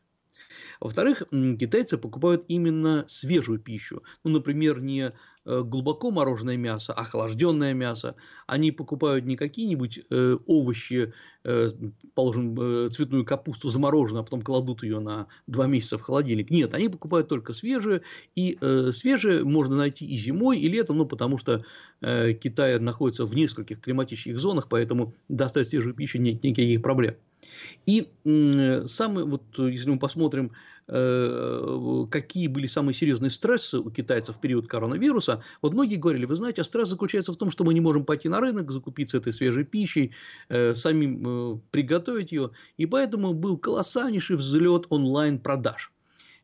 Во-вторых, 0.80 1.24
китайцы 1.30 1.98
покупают 1.98 2.44
именно 2.48 3.04
свежую 3.08 3.58
пищу. 3.58 4.02
Ну, 4.24 4.30
например, 4.30 4.80
не 4.80 5.12
э, 5.44 5.62
глубоко 5.62 6.10
мороженое 6.10 6.56
мясо, 6.56 6.92
а 6.92 7.00
охлажденное 7.02 7.74
мясо. 7.74 8.14
Они 8.46 8.70
покупают 8.70 9.24
не 9.24 9.36
какие-нибудь 9.36 10.00
э, 10.10 10.36
овощи, 10.46 11.12
э, 11.44 11.70
положим, 12.14 12.60
э, 12.60 12.88
цветную 12.90 13.24
капусту 13.24 13.68
замороженную, 13.68 14.22
а 14.22 14.24
потом 14.24 14.42
кладут 14.42 14.82
ее 14.82 15.00
на 15.00 15.26
два 15.46 15.66
месяца 15.66 15.98
в 15.98 16.02
холодильник. 16.02 16.50
Нет, 16.50 16.74
они 16.74 16.88
покупают 16.88 17.28
только 17.28 17.52
свежие. 17.52 18.02
И 18.36 18.58
э, 18.60 18.92
свежее 18.92 19.44
можно 19.44 19.76
найти 19.76 20.06
и 20.06 20.16
зимой, 20.16 20.58
и 20.58 20.68
летом, 20.68 20.98
ну, 20.98 21.06
потому 21.06 21.38
что 21.38 21.64
э, 22.00 22.34
Китай 22.34 22.78
находится 22.78 23.24
в 23.24 23.34
нескольких 23.34 23.80
климатических 23.80 24.38
зонах, 24.38 24.68
поэтому 24.68 25.12
достать 25.28 25.68
свежую 25.68 25.94
пищу 25.94 26.18
нет 26.18 26.42
никаких 26.44 26.82
проблем. 26.82 27.16
И 27.86 28.08
самый, 28.86 29.24
вот 29.24 29.42
если 29.58 29.90
мы 29.90 29.98
посмотрим, 29.98 30.52
э, 30.88 32.06
какие 32.10 32.48
были 32.48 32.66
самые 32.66 32.94
серьезные 32.94 33.30
стрессы 33.30 33.78
у 33.78 33.90
китайцев 33.90 34.36
в 34.36 34.40
период 34.40 34.66
коронавируса, 34.66 35.42
вот 35.62 35.72
многие 35.72 35.96
говорили, 35.96 36.24
вы 36.24 36.34
знаете, 36.34 36.62
а 36.62 36.64
стресс 36.64 36.88
заключается 36.88 37.32
в 37.32 37.36
том, 37.36 37.50
что 37.50 37.64
мы 37.64 37.74
не 37.74 37.80
можем 37.80 38.04
пойти 38.04 38.28
на 38.28 38.40
рынок, 38.40 38.70
закупиться 38.70 39.18
этой 39.18 39.32
свежей 39.32 39.64
пищей, 39.64 40.14
э, 40.48 40.74
самим 40.74 41.54
э, 41.54 41.60
приготовить 41.70 42.32
ее, 42.32 42.50
и 42.76 42.86
поэтому 42.86 43.34
был 43.34 43.58
колоссальнейший 43.58 44.36
взлет 44.36 44.86
онлайн-продаж 44.88 45.92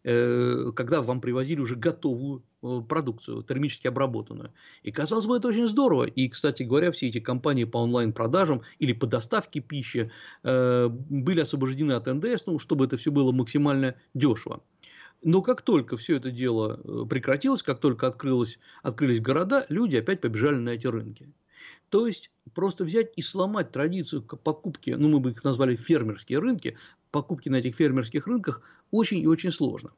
когда 0.05 1.01
вам 1.01 1.21
привозили 1.21 1.61
уже 1.61 1.77
готовую 1.77 2.43
Э, 2.65 2.81
продукцию, 2.89 3.43
термически 3.43 3.89
обработанную. 3.89 4.51
И 4.83 4.91
казалось 4.91 5.27
бы, 5.27 5.37
это 5.37 5.49
очень 5.49 5.69
здорово. 5.69 6.05
И, 6.05 6.31
кстати 6.31 6.63
говоря, 6.63 6.93
все 6.93 7.09
эти 7.09 7.21
компании 7.21 7.65
по 7.65 7.77
онлайн-продажам 7.77 8.63
или 8.79 8.95
по 8.95 9.07
доставке 9.07 9.61
пищи 9.61 10.11
э, 10.45 10.89
были 10.89 11.41
освобождены 11.41 11.93
от 11.93 12.07
НДС, 12.07 12.47
ну, 12.47 12.59
чтобы 12.59 12.87
это 12.87 12.97
все 12.97 13.11
было 13.11 13.33
максимально 13.33 13.97
дешево. 14.15 14.63
Но 15.23 15.43
как 15.43 15.61
только 15.61 15.99
все 15.99 16.17
это 16.17 16.31
дело 16.31 16.81
э, 16.83 17.05
прекратилось, 17.07 17.63
как 17.63 17.81
только 17.81 18.07
открылось, 18.07 18.59
открылись 18.83 19.21
города, 19.21 19.67
люди 19.69 19.97
опять 19.97 20.23
побежали 20.23 20.57
на 20.57 20.71
эти 20.71 20.87
рынки. 20.87 21.31
То 21.91 22.07
есть, 22.07 22.31
просто 22.55 22.85
взять 22.85 23.13
и 23.17 23.21
сломать 23.21 23.73
традицию 23.73 24.23
покупки, 24.23 24.91
ну, 24.91 25.11
мы 25.11 25.21
бы 25.21 25.33
их 25.33 25.45
назвали 25.45 25.77
фермерские 25.77 26.39
рынки, 26.39 26.79
покупки 27.11 27.51
на 27.51 27.57
этих 27.57 27.77
фермерских 27.77 28.27
рынках 28.27 28.63
очень 28.95 29.21
и 29.21 29.27
очень 29.27 29.51
сложно. 29.51 29.91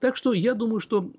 Так 0.00 0.16
что 0.16 0.32
я 0.32 0.54
думаю, 0.54 0.80
что 0.80 1.10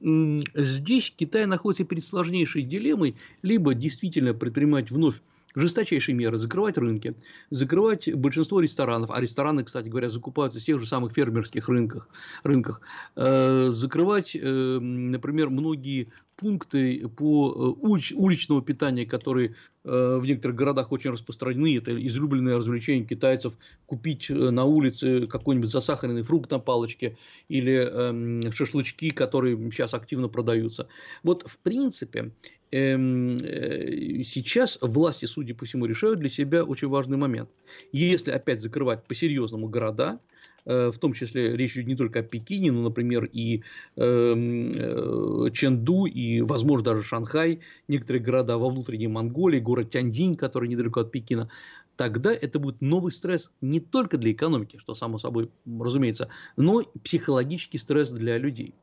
здесь 0.53 1.13
Китай 1.15 1.45
находится 1.45 1.85
перед 1.85 2.03
сложнейшей 2.03 2.63
дилеммой, 2.63 3.15
либо 3.41 3.73
действительно 3.73 4.33
предпринимать 4.33 4.91
вновь 4.91 5.21
жесточайшие 5.55 6.15
меры, 6.15 6.37
закрывать 6.37 6.77
рынки, 6.77 7.15
закрывать 7.49 8.13
большинство 8.13 8.59
ресторанов, 8.59 9.11
а 9.11 9.19
рестораны, 9.21 9.63
кстати 9.63 9.87
говоря, 9.87 10.09
закупаются 10.09 10.59
в 10.59 10.63
тех 10.63 10.79
же 10.79 10.85
самых 10.85 11.13
фермерских 11.13 11.67
рынках, 11.69 12.07
рынках 12.43 12.81
э, 13.15 13.69
закрывать, 13.69 14.35
э, 14.35 14.79
например, 14.79 15.49
многие 15.49 16.09
пункты 16.35 17.07
по 17.07 17.51
э, 17.51 17.81
улич, 17.81 18.11
уличного 18.15 18.61
питания, 18.61 19.05
которые 19.05 19.55
э, 19.83 20.17
в 20.17 20.25
некоторых 20.25 20.57
городах 20.57 20.91
очень 20.91 21.11
распространены. 21.11 21.77
Это 21.77 21.95
излюбленное 22.05 22.57
развлечение 22.57 23.05
китайцев 23.05 23.53
купить 23.85 24.29
на 24.29 24.65
улице 24.65 25.27
какой-нибудь 25.27 25.69
засахаренный 25.69 26.23
фрукт 26.23 26.51
на 26.51 26.59
палочке 26.59 27.17
или 27.47 27.87
э, 27.89 28.51
шашлычки, 28.51 29.11
которые 29.11 29.57
сейчас 29.71 29.93
активно 29.93 30.27
продаются. 30.27 30.87
Вот, 31.23 31.43
в 31.47 31.57
принципе, 31.59 32.31
сейчас 32.75 34.77
власти, 34.81 35.25
судя 35.25 35.55
по 35.55 35.65
всему, 35.65 35.85
решают 35.85 36.19
для 36.19 36.29
себя 36.29 36.63
очень 36.63 36.89
важный 36.89 37.17
момент. 37.17 37.49
Если 37.91 38.31
опять 38.31 38.61
закрывать 38.61 39.05
по-серьезному 39.05 39.69
города, 39.69 40.19
э, 40.65 40.91
в 40.91 40.97
том 40.97 41.13
числе 41.13 41.55
речь 41.55 41.77
идет 41.77 41.87
не 41.87 41.95
только 41.95 42.19
о 42.19 42.23
Пекине, 42.23 42.71
но, 42.71 42.81
например, 42.81 43.29
и 43.31 43.63
эм, 43.95 44.71
э, 44.75 45.51
Ченду, 45.53 46.05
и, 46.05 46.41
возможно, 46.41 46.85
даже 46.85 47.03
Шанхай, 47.03 47.61
некоторые 47.87 48.21
города 48.21 48.57
во 48.57 48.69
внутренней 48.69 49.07
Монголии, 49.07 49.59
город 49.59 49.91
Тяньдинь, 49.91 50.35
который 50.35 50.67
недалеко 50.67 51.01
от 51.01 51.11
Пекина, 51.11 51.49
тогда 51.95 52.33
это 52.33 52.59
будет 52.59 52.81
новый 52.81 53.11
стресс 53.11 53.51
не 53.61 53.79
только 53.79 54.17
для 54.17 54.31
экономики, 54.31 54.77
что 54.77 54.95
само 54.95 55.17
собой 55.17 55.49
разумеется, 55.65 56.29
но 56.57 56.81
и 56.81 56.99
психологический 56.99 57.77
стресс 57.77 58.09
для 58.09 58.37
людей. 58.37 58.73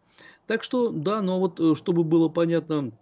Так 0.46 0.62
что, 0.62 0.90
да, 0.90 1.22
но 1.22 1.38
вот 1.38 1.60
э, 1.60 1.74
чтобы 1.74 2.04
было 2.04 2.28
понятно, 2.28 2.92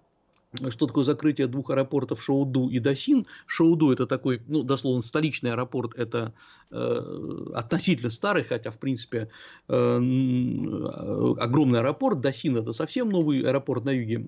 что 0.71 0.87
такое 0.87 1.05
закрытие 1.05 1.47
двух 1.47 1.71
аэропортов 1.71 2.23
Шоуду 2.23 2.69
и 2.69 2.79
Дасин. 2.79 3.27
Шоуду 3.47 3.93
это 3.93 4.07
такой, 4.07 4.43
ну, 4.49 4.63
дословно, 4.63 5.03
столичный 5.03 5.53
аэропорт, 5.53 5.95
это 5.97 6.35
э, 6.71 7.47
относительно 7.55 8.11
старый, 8.11 8.45
хотя, 8.45 8.71
в 8.71 8.79
принципе, 8.79 9.29
э, 9.69 9.97
огромный 11.39 11.81
аэропорт. 11.81 12.21
Дасин 12.21 12.57
это 12.57 12.73
совсем 12.73 13.11
новый 13.11 13.41
аэропорт 13.43 13.85
на 13.85 13.91
юге 13.91 14.21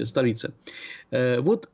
э, 0.00 0.04
столицы. 0.04 0.52
Э, 1.10 1.40
вот 1.40 1.70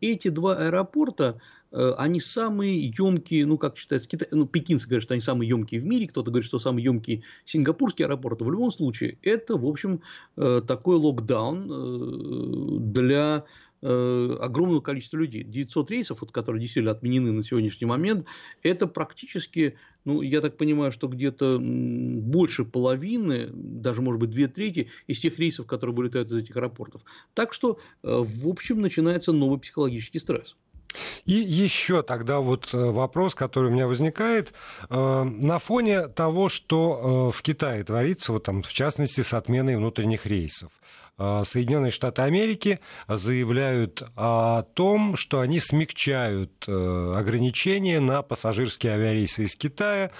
эти 0.00 0.28
два 0.28 0.56
аэропорта, 0.56 1.40
Э, 1.74 1.92
они 1.98 2.20
самые 2.20 2.86
емкие, 2.86 3.46
ну, 3.46 3.58
как 3.58 3.76
считается, 3.76 4.08
Китай, 4.08 4.28
ну, 4.30 4.46
пекинцы 4.46 4.86
говорят, 4.86 5.02
что 5.02 5.14
они 5.14 5.20
самые 5.20 5.48
емкие 5.48 5.80
в 5.80 5.86
мире, 5.86 6.06
кто-то 6.06 6.30
говорит, 6.30 6.46
что 6.46 6.60
самый 6.60 6.84
емкий 6.84 7.24
сингапурский 7.44 8.04
аэропорт. 8.04 8.40
В 8.40 8.50
любом 8.50 8.70
случае, 8.70 9.18
это, 9.22 9.56
в 9.56 9.66
общем, 9.66 10.00
э, 10.36 10.62
такой 10.66 10.96
локдаун 10.96 12.92
э, 13.84 14.36
огромного 14.40 14.80
количества 14.80 15.18
людей. 15.18 15.44
900 15.44 15.90
рейсов, 15.90 16.20
вот, 16.20 16.32
которые 16.32 16.60
действительно 16.60 16.92
отменены 16.92 17.32
на 17.32 17.44
сегодняшний 17.44 17.86
момент, 17.86 18.26
это 18.62 18.86
практически, 18.86 19.76
ну, 20.04 20.22
я 20.22 20.40
так 20.40 20.56
понимаю, 20.56 20.90
что 20.90 21.06
где-то 21.06 21.58
больше 21.58 22.64
половины, 22.64 23.50
даже, 23.52 24.02
может 24.02 24.20
быть, 24.20 24.30
две 24.30 24.48
трети 24.48 24.88
из 25.06 25.20
тех 25.20 25.38
рейсов, 25.38 25.66
которые 25.66 25.94
вылетают 25.94 26.30
из 26.30 26.38
этих 26.38 26.56
аэропортов. 26.56 27.02
Так 27.34 27.52
что, 27.52 27.78
в 28.02 28.48
общем, 28.48 28.80
начинается 28.80 29.32
новый 29.32 29.60
психологический 29.60 30.18
стресс. 30.18 30.56
И 31.24 31.32
еще 31.32 32.02
тогда 32.02 32.40
вот 32.40 32.72
э, 32.72 32.78
вопрос, 32.78 33.34
который 33.34 33.70
у 33.70 33.72
меня 33.72 33.86
возникает, 33.86 34.52
э, 34.88 35.22
на 35.22 35.58
фоне 35.58 36.08
того, 36.08 36.48
что 36.48 37.30
э, 37.32 37.36
в 37.36 37.42
Китае 37.42 37.84
творится, 37.84 38.32
вот 38.32 38.44
там, 38.44 38.62
в 38.62 38.72
частности, 38.72 39.22
с 39.22 39.32
отменой 39.32 39.76
внутренних 39.76 40.26
рейсов. 40.26 40.70
Соединенные 41.16 41.92
Штаты 41.92 42.22
Америки 42.22 42.80
заявляют 43.08 44.02
о 44.16 44.62
том, 44.74 45.16
что 45.16 45.40
они 45.40 45.60
смягчают 45.60 46.68
ограничения 46.68 48.00
на 48.00 48.22
пассажирские 48.22 48.94
авиарейсы 48.94 49.44
из 49.44 49.54
Китая 49.54 50.10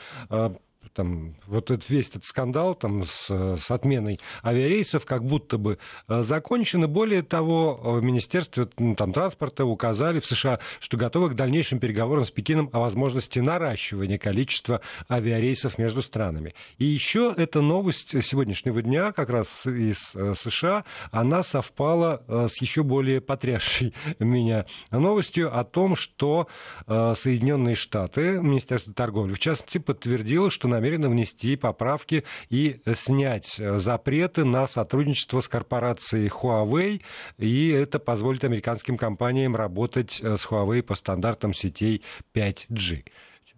там, 0.95 1.35
вот 1.47 1.71
этот, 1.71 1.89
весь 1.91 2.09
этот 2.09 2.25
скандал 2.25 2.75
там, 2.75 3.05
с, 3.05 3.29
с 3.29 3.71
отменой 3.71 4.21
авиарейсов 4.43 5.05
как 5.05 5.25
будто 5.25 5.59
бы 5.59 5.79
э, 6.09 6.23
закончен. 6.23 6.85
И 6.85 6.87
более 6.87 7.23
того, 7.23 7.79
в 7.83 8.03
Министерстве 8.03 8.65
там, 8.65 9.13
транспорта 9.13 9.65
указали 9.65 10.21
в 10.21 10.27
США, 10.27 10.61
что 10.81 10.97
готовы 10.97 11.31
к 11.31 11.35
дальнейшим 11.35 11.79
переговорам 11.79 12.25
с 12.25 12.31
Пекином 12.31 12.71
о 12.73 12.81
возможности 12.81 13.41
наращивания 13.41 14.19
количества 14.19 14.81
авиарейсов 15.11 15.79
между 15.79 16.03
странами. 16.03 16.55
И 16.79 16.85
еще 16.85 17.35
эта 17.37 17.61
новость 17.61 18.23
сегодняшнего 18.23 18.81
дня, 18.81 19.13
как 19.13 19.31
раз 19.31 19.67
из 19.67 20.15
э, 20.15 20.35
США, 20.35 20.85
она 21.11 21.43
совпала 21.43 22.23
э, 22.27 22.47
с 22.51 22.61
еще 22.61 22.83
более 22.83 23.21
потрясшей 23.21 23.95
меня 24.19 24.67
новостью 24.91 25.57
о 25.57 25.65
том, 25.65 25.97
что 25.97 26.49
Соединенные 26.87 27.75
Штаты, 27.75 28.39
Министерство 28.41 28.93
торговли, 28.93 29.35
в 29.35 29.39
частности, 29.39 29.79
подтвердило, 29.79 30.51
что 30.51 30.69
на 30.69 30.81
намерена 30.85 31.09
внести 31.09 31.57
поправки 31.57 32.25
и 32.51 32.81
снять 32.95 33.59
э, 33.59 33.79
запреты 33.79 34.45
на 34.45 34.67
сотрудничество 34.67 35.41
с 35.41 35.49
корпорацией 35.49 36.29
Huawei, 36.29 37.01
и 37.39 37.71
это 37.71 37.99
позволит 37.99 38.45
американским 38.45 38.99
компаниям 38.99 39.57
работать 39.57 40.21
э, 40.21 40.37
с 40.37 40.45
Huawei 40.47 40.83
по 40.83 40.95
стандартам 40.95 41.55
сетей 41.55 42.03
5G. 42.35 43.05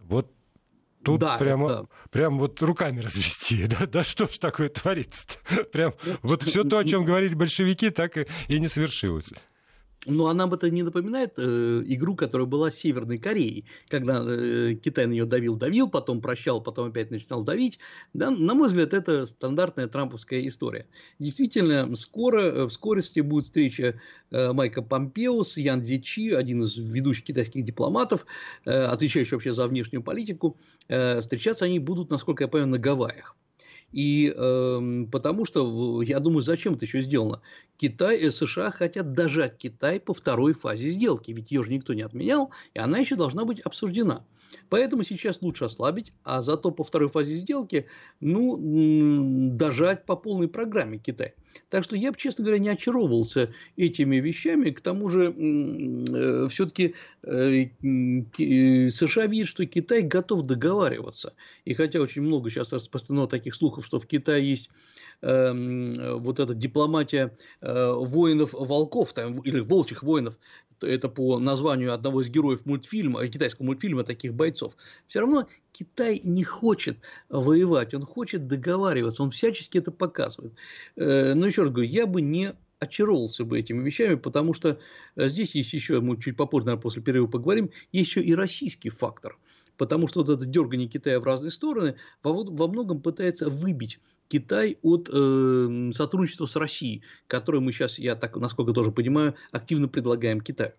Вот 0.05 0.31
Тут 1.05 1.21
да, 1.21 1.37
прямо, 1.37 1.71
это... 1.71 1.87
прям 2.11 2.39
вот 2.39 2.61
руками 2.63 3.01
развести. 3.01 3.67
Да, 3.79 3.87
да 3.87 4.05
что 4.05 4.27
ж 4.27 4.39
такое 4.39 4.69
творится 4.69 5.39
-то? 5.51 5.65
Прям 5.73 5.95
вот 6.23 6.43
все 6.43 6.65
то, 6.65 6.79
о 6.79 6.85
чем 6.85 7.05
говорили 7.05 7.35
большевики, 7.35 7.91
так 7.91 8.17
и, 8.17 8.27
и 8.49 8.59
не 8.59 8.69
совершилось. 8.69 9.31
Но 10.07 10.29
она 10.29 10.47
бы 10.47 10.57
это 10.57 10.71
не 10.71 10.83
напоминает 10.83 11.35
э, 11.37 11.83
игру, 11.87 12.15
которая 12.15 12.47
была 12.47 12.71
Северной 12.71 13.19
Кореей, 13.19 13.67
когда 13.89 14.25
э, 14.25 14.75
Китай 14.75 15.07
на 15.07 15.13
нее 15.13 15.25
давил-давил, 15.25 15.89
потом 15.89 16.21
прощал, 16.21 16.61
потом 16.61 16.89
опять 16.89 17.11
начинал 17.11 17.43
давить. 17.43 17.79
Да, 18.15 18.31
на 18.31 18.55
мой 18.55 18.69
взгляд, 18.69 18.95
это 18.95 19.27
стандартная 19.27 19.89
трамповская 19.89 20.47
история. 20.47 20.87
Действительно, 21.19 21.95
скоро, 21.97 22.43
э, 22.43 22.65
в 22.65 22.71
скорости 22.71 23.21
будет 23.21 23.47
встреча 23.47 24.01
э, 24.31 24.53
Майка 24.53 24.81
Помпео 24.83 25.43
с 25.43 25.57
Ян 25.57 25.83
Зичи, 25.83 26.31
один 26.31 26.63
из 26.63 26.77
ведущих 26.77 27.25
китайских 27.25 27.65
дипломатов, 27.65 28.27
э, 28.65 28.71
отвечающий 28.71 29.35
вообще 29.35 29.53
за 29.53 29.67
внешнюю 29.67 30.03
политику. 30.03 30.57
Э, 30.89 31.21
встречаться 31.21 31.65
они 31.65 31.81
будут, 31.81 32.11
насколько 32.11 32.45
я 32.45 32.49
понимаю, 32.49 32.71
на 32.73 32.79
Гавайях. 32.79 33.37
И 33.93 34.33
э, 34.37 35.07
потому 35.11 35.45
что, 35.45 36.03
я 36.03 36.21
думаю, 36.21 36.43
зачем 36.43 36.75
это 36.75 36.85
еще 36.85 37.01
сделано? 37.01 37.41
Китай 37.77 38.19
и 38.19 38.31
США 38.31 38.71
хотят 38.71 39.13
дожать 39.13 39.59
Китай 39.59 40.01
по 40.01 40.15
второй 40.15 40.55
фазе 40.55 40.91
сделки, 40.91 41.31
ведь 41.31 41.51
ее 41.51 41.65
же 41.65 41.73
никто 41.73 41.95
не 41.95 42.03
отменял, 42.03 42.51
и 42.75 42.79
она 42.79 42.99
еще 42.99 43.17
должна 43.17 43.45
быть 43.45 43.61
обсуждена. 43.61 44.25
Поэтому 44.69 45.03
сейчас 45.03 45.43
лучше 45.43 45.65
ослабить, 45.65 46.13
а 46.25 46.41
зато 46.41 46.71
по 46.71 46.85
второй 46.85 47.09
фазе 47.09 47.35
сделки, 47.35 47.87
ну, 48.21 49.51
дожать 49.53 50.07
по 50.07 50.17
полной 50.17 50.49
программе 50.49 50.99
Китай. 50.99 51.35
Так 51.69 51.85
что 51.85 51.97
я 51.97 52.13
бы, 52.13 52.19
честно 52.19 52.45
говоря, 52.45 52.61
не 52.61 52.69
очаровывался 52.69 53.53
этими 53.77 54.17
вещами. 54.17 54.71
К 54.71 54.81
тому 54.81 55.09
же, 55.09 55.35
э, 55.37 56.49
все-таки 56.49 56.95
э, 57.23 57.69
США 58.91 59.27
видят, 59.27 59.49
что 59.49 59.65
Китай 59.67 60.03
готов 60.03 60.43
договариваться. 60.43 61.35
И 61.65 61.75
хотя 61.75 62.01
очень 62.01 62.23
много 62.23 62.51
сейчас 62.51 62.73
распространено 62.73 63.27
таких 63.27 63.55
слухов, 63.55 63.87
что 63.87 64.01
в 64.01 64.07
Китае 64.07 64.49
есть 64.49 64.71
эм, 65.23 66.19
вот 66.19 66.41
эта 66.41 66.55
дипломатия 66.55 67.37
э, 67.61 67.93
воинов-волков 67.93 69.13
там, 69.13 69.41
или 69.41 69.61
волчьих 69.61 70.03
воинов, 70.03 70.39
это 70.81 71.09
по 71.09 71.39
названию 71.39 71.93
одного 71.93 72.23
из 72.23 72.31
героев 72.31 72.67
мультфильма, 72.67 73.27
китайского 73.27 73.67
мультфильма 73.67 74.05
таких 74.05 74.35
бойцов, 74.35 74.77
все 75.07 75.21
равно 75.21 75.49
Китай 75.73 76.21
не 76.25 76.45
хочет 76.45 76.99
воевать, 77.29 77.95
он 77.95 78.05
хочет 78.05 78.47
договариваться, 78.47 79.23
он 79.23 79.31
всячески 79.31 79.79
это 79.79 79.91
показывает. 79.91 80.55
Э, 80.97 81.35
но 81.35 81.47
еще 81.47 81.63
раз 81.63 81.71
говорю, 81.71 81.89
я 81.89 82.07
бы 82.07 82.21
не 82.21 82.55
очаровался 82.79 83.45
бы 83.45 83.59
этими 83.59 83.83
вещами, 83.83 84.17
потому 84.17 84.55
что 84.55 84.79
э, 85.17 85.29
здесь 85.29 85.55
есть 85.55 85.73
еще, 85.73 86.01
мы 86.01 86.21
чуть 86.21 86.37
попозже, 86.37 86.67
наверное, 86.67 86.83
после 86.83 87.03
перерыва 87.03 87.27
поговорим, 87.27 87.71
еще 87.93 88.23
и 88.23 88.35
российский 88.35 88.91
фактор. 88.91 89.39
Потому 89.77 90.09
что 90.09 90.21
вот 90.21 90.31
это 90.31 90.47
дергание 90.47 90.89
Китая 90.89 91.21
в 91.21 91.25
разные 91.25 91.51
стороны 91.51 91.97
во, 92.23 92.33
во 92.33 92.69
многом 92.69 93.01
пытается 93.01 93.49
выбить 93.51 94.01
Китай 94.29 94.79
от 94.83 95.09
э, 95.13 95.91
сотрудничества 95.95 96.47
с 96.47 96.57
Россией, 96.57 97.03
которое 97.27 97.61
мы 97.61 97.73
сейчас, 97.73 97.99
я 97.99 98.15
так, 98.15 98.37
насколько 98.37 98.73
тоже 98.73 98.93
понимаю, 98.93 99.35
активно 99.53 99.89
предлагаем 99.89 100.41
Китаю. 100.41 100.73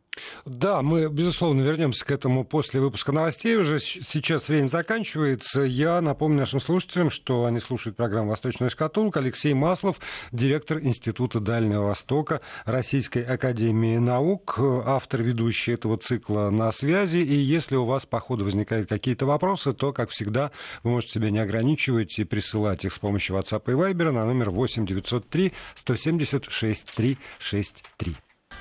Да, 0.45 0.81
мы, 0.81 1.09
безусловно, 1.09 1.61
вернемся 1.61 2.05
к 2.05 2.11
этому 2.11 2.43
после 2.43 2.81
выпуска 2.81 3.11
новостей. 3.11 3.55
Уже 3.55 3.79
сейчас 3.79 4.47
время 4.47 4.67
заканчивается. 4.67 5.61
Я 5.61 6.01
напомню 6.01 6.39
нашим 6.39 6.59
слушателям, 6.59 7.11
что 7.11 7.45
они 7.45 7.59
слушают 7.59 7.97
программу 7.97 8.29
«Восточная 8.29 8.69
шкатулка». 8.69 9.19
Алексей 9.19 9.53
Маслов, 9.53 9.99
директор 10.31 10.79
Института 10.79 11.39
Дальнего 11.39 11.83
Востока 11.83 12.41
Российской 12.65 13.23
Академии 13.23 13.97
Наук, 13.97 14.55
автор 14.57 15.21
ведущий 15.21 15.73
этого 15.73 15.97
цикла 15.97 16.49
на 16.49 16.71
связи. 16.71 17.19
И 17.19 17.35
если 17.35 17.75
у 17.75 17.85
вас 17.85 18.05
по 18.05 18.19
ходу 18.19 18.45
возникают 18.45 18.89
какие-то 18.89 19.25
вопросы, 19.25 19.73
то, 19.73 19.93
как 19.93 20.09
всегда, 20.09 20.51
вы 20.83 20.91
можете 20.91 21.13
себя 21.13 21.29
не 21.29 21.39
ограничивать 21.39 22.17
и 22.19 22.23
присылать 22.23 22.85
их 22.85 22.93
с 22.93 22.99
помощью 22.99 23.35
WhatsApp 23.37 23.63
и 23.67 23.75
Viber 23.75 24.11
на 24.11 24.25
номер 24.25 24.49
8 24.49 24.85
903 24.85 25.53
170 25.75 26.45
6363. 26.45 28.17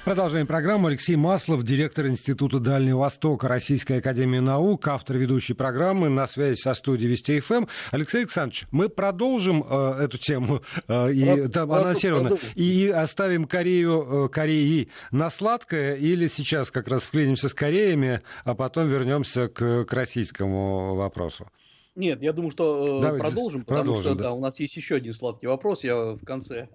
Продолжаем 0.07 0.47
программу. 0.47 0.87
Алексей 0.87 1.17
Маслов, 1.17 1.65
директор 1.65 2.07
Института 2.07 2.61
Дальнего 2.61 3.01
Востока 3.01 3.49
Российской 3.49 3.99
Академии 3.99 4.39
Наук, 4.39 4.87
автор 4.87 5.17
ведущей 5.17 5.55
программы 5.55 6.09
на 6.09 6.29
связи 6.29 6.61
со 6.61 6.75
студией 6.75 7.11
Вести 7.11 7.41
ФМ. 7.41 7.67
Алексей 7.91 8.19
Александрович, 8.19 8.67
мы 8.71 8.89
продолжим 8.89 9.67
э, 9.69 10.05
эту 10.05 10.17
тему 10.19 10.63
э, 10.87 11.13
и, 11.13 11.49
там, 11.49 11.73
анонсировано, 11.73 12.39
и 12.55 12.89
оставим 12.89 13.47
Корею, 13.47 14.27
э, 14.27 14.29
Кореи 14.29 14.91
на 15.11 15.29
сладкое 15.29 15.97
или 15.97 16.29
сейчас 16.29 16.71
как 16.71 16.87
раз 16.87 17.03
вклинимся 17.03 17.49
с 17.49 17.55
Кореями, 17.55 18.23
а 18.45 18.55
потом 18.55 18.89
вернемся 18.89 19.49
к, 19.49 19.87
к 19.87 19.93
российскому 19.93 20.95
вопросу? 20.95 21.49
Нет, 21.97 22.23
я 22.23 22.33
думаю, 22.33 22.51
что 22.51 22.99
э, 22.99 23.03
Давайте 23.03 23.25
продолжим, 23.25 23.65
потому 23.65 23.85
продолжим, 23.85 24.03
что 24.03 24.15
да. 24.15 24.25
Да, 24.25 24.33
у 24.33 24.41
нас 24.41 24.61
есть 24.61 24.77
еще 24.77 24.97
один 24.97 25.15
сладкий 25.15 25.47
вопрос. 25.47 25.83
Я 25.83 26.13
в 26.13 26.25
конце 26.25 26.69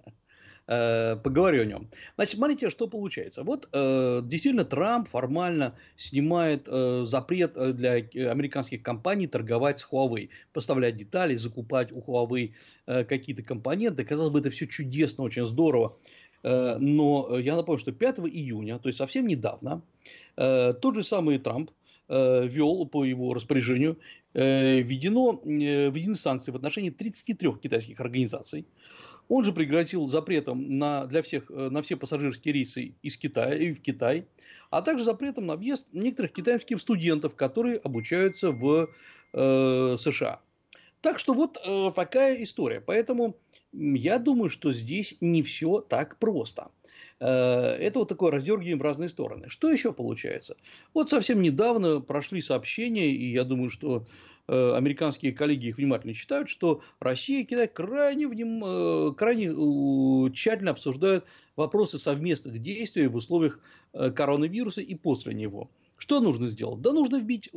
э, 0.66 1.16
поговорю 1.16 1.62
о 1.62 1.64
нем. 1.64 1.88
Значит, 2.16 2.36
смотрите, 2.36 2.70
что 2.70 2.88
получается. 2.88 3.44
Вот 3.44 3.68
э, 3.72 4.20
действительно 4.24 4.64
Трамп 4.64 5.08
формально 5.08 5.74
снимает 5.96 6.66
э, 6.66 7.04
запрет 7.04 7.56
э, 7.56 7.72
для 7.72 7.92
американских 8.30 8.82
компаний 8.82 9.28
торговать 9.28 9.78
с 9.78 9.88
Huawei, 9.90 10.30
поставлять 10.52 10.96
детали, 10.96 11.36
закупать 11.36 11.92
у 11.92 12.00
Huawei 12.00 12.52
э, 12.86 13.04
какие-то 13.04 13.44
компоненты. 13.44 14.04
Казалось 14.04 14.32
бы, 14.32 14.40
это 14.40 14.50
все 14.50 14.66
чудесно, 14.66 15.24
очень 15.24 15.46
здорово. 15.46 15.96
Э, 16.42 16.78
но 16.78 17.38
я 17.38 17.54
напомню, 17.54 17.78
что 17.78 17.92
5 17.92 18.18
июня, 18.20 18.80
то 18.80 18.88
есть 18.88 18.98
совсем 18.98 19.26
недавно, 19.26 19.82
э, 20.36 20.74
тот 20.74 20.96
же 20.96 21.04
самый 21.04 21.38
Трамп 21.38 21.70
ввел 22.08 22.84
по 22.84 23.04
его 23.04 23.32
распоряжению 23.32 23.96
введено, 24.34 25.40
введены 25.44 26.16
санкции 26.16 26.52
в 26.52 26.56
отношении 26.56 26.90
33 26.90 27.52
китайских 27.62 28.00
организаций. 28.00 28.66
Он 29.28 29.44
же 29.44 29.52
пригрозил 29.52 30.06
запретом 30.06 30.78
на, 30.78 31.06
для 31.06 31.22
всех, 31.22 31.48
на 31.48 31.82
все 31.82 31.96
пассажирские 31.96 32.54
рейсы 32.54 32.94
из 33.02 33.16
Китая 33.16 33.54
и 33.54 33.72
в 33.72 33.80
Китай, 33.80 34.26
а 34.70 34.82
также 34.82 35.04
запретом 35.04 35.46
на 35.46 35.56
въезд 35.56 35.86
некоторых 35.92 36.32
китайских 36.32 36.80
студентов, 36.80 37.34
которые 37.34 37.78
обучаются 37.78 38.50
в 38.52 38.90
э, 39.32 39.96
США. 39.98 40.40
Так 41.00 41.18
что 41.18 41.34
вот 41.34 41.58
э, 41.64 41.92
такая 41.94 42.42
история. 42.42 42.80
Поэтому 42.80 43.36
я 43.72 44.18
думаю, 44.18 44.50
что 44.50 44.72
здесь 44.72 45.16
не 45.20 45.42
все 45.42 45.80
так 45.80 46.18
просто. 46.18 46.70
Э, 47.20 47.76
это 47.78 48.00
вот 48.00 48.08
такое 48.08 48.30
раздергивание 48.32 48.76
в 48.76 48.82
разные 48.82 49.08
стороны. 49.08 49.48
Что 49.48 49.70
еще 49.70 49.92
получается? 49.92 50.56
Вот 50.94 51.10
совсем 51.10 51.40
недавно 51.40 52.00
прошли 52.00 52.42
сообщения, 52.42 53.10
и 53.10 53.32
я 53.32 53.44
думаю, 53.44 53.70
что 53.70 54.06
э, 54.48 54.72
американские 54.74 55.32
коллеги 55.32 55.66
их 55.66 55.78
внимательно 55.78 56.14
читают, 56.14 56.48
что 56.48 56.82
Россия 57.00 57.42
и 57.42 57.44
Китай 57.44 57.68
крайне, 57.68 58.26
вним... 58.26 58.62
Э, 58.64 59.14
крайне 59.14 59.50
тщательно 60.32 60.72
обсуждают 60.72 61.24
вопросы 61.56 61.98
совместных 61.98 62.58
действий 62.58 63.06
в 63.06 63.16
условиях 63.16 63.60
коронавируса 63.92 64.80
и 64.80 64.94
после 64.94 65.34
него. 65.34 65.70
Что 65.98 66.18
нужно 66.18 66.48
сделать? 66.48 66.80
Да 66.80 66.92
нужно 66.92 67.20
вбить 67.20 67.48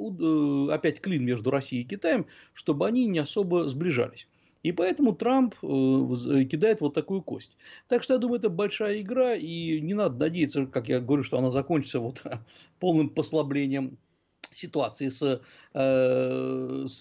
опять 0.71 1.01
клин 1.01 1.25
между 1.25 1.49
Россией 1.49 1.81
и 1.81 1.87
Китаем, 1.87 2.27
чтобы 2.53 2.85
они 2.85 3.07
не 3.07 3.17
особо 3.17 3.67
сближались. 3.67 4.27
И 4.65 4.71
поэтому 4.71 5.13
Трамп 5.13 5.53
э, 5.61 6.43
кидает 6.45 6.81
вот 6.81 6.95
такую 6.95 7.21
кость. 7.21 7.51
Так 7.87 8.01
что 8.01 8.15
я 8.15 8.19
думаю, 8.19 8.39
это 8.39 8.49
большая 8.49 8.99
игра, 8.99 9.35
и 9.35 9.79
не 9.79 9.93
надо 9.93 10.17
надеяться, 10.17 10.65
как 10.65 10.89
я 10.89 10.99
говорю, 10.99 11.21
что 11.21 11.37
она 11.37 11.51
закончится 11.51 11.99
вот 11.99 12.23
полным 12.79 13.09
послаблением 13.09 13.99
ситуации 14.51 15.09
с, 15.09 15.39
э, 15.75 16.85
с, 16.87 16.99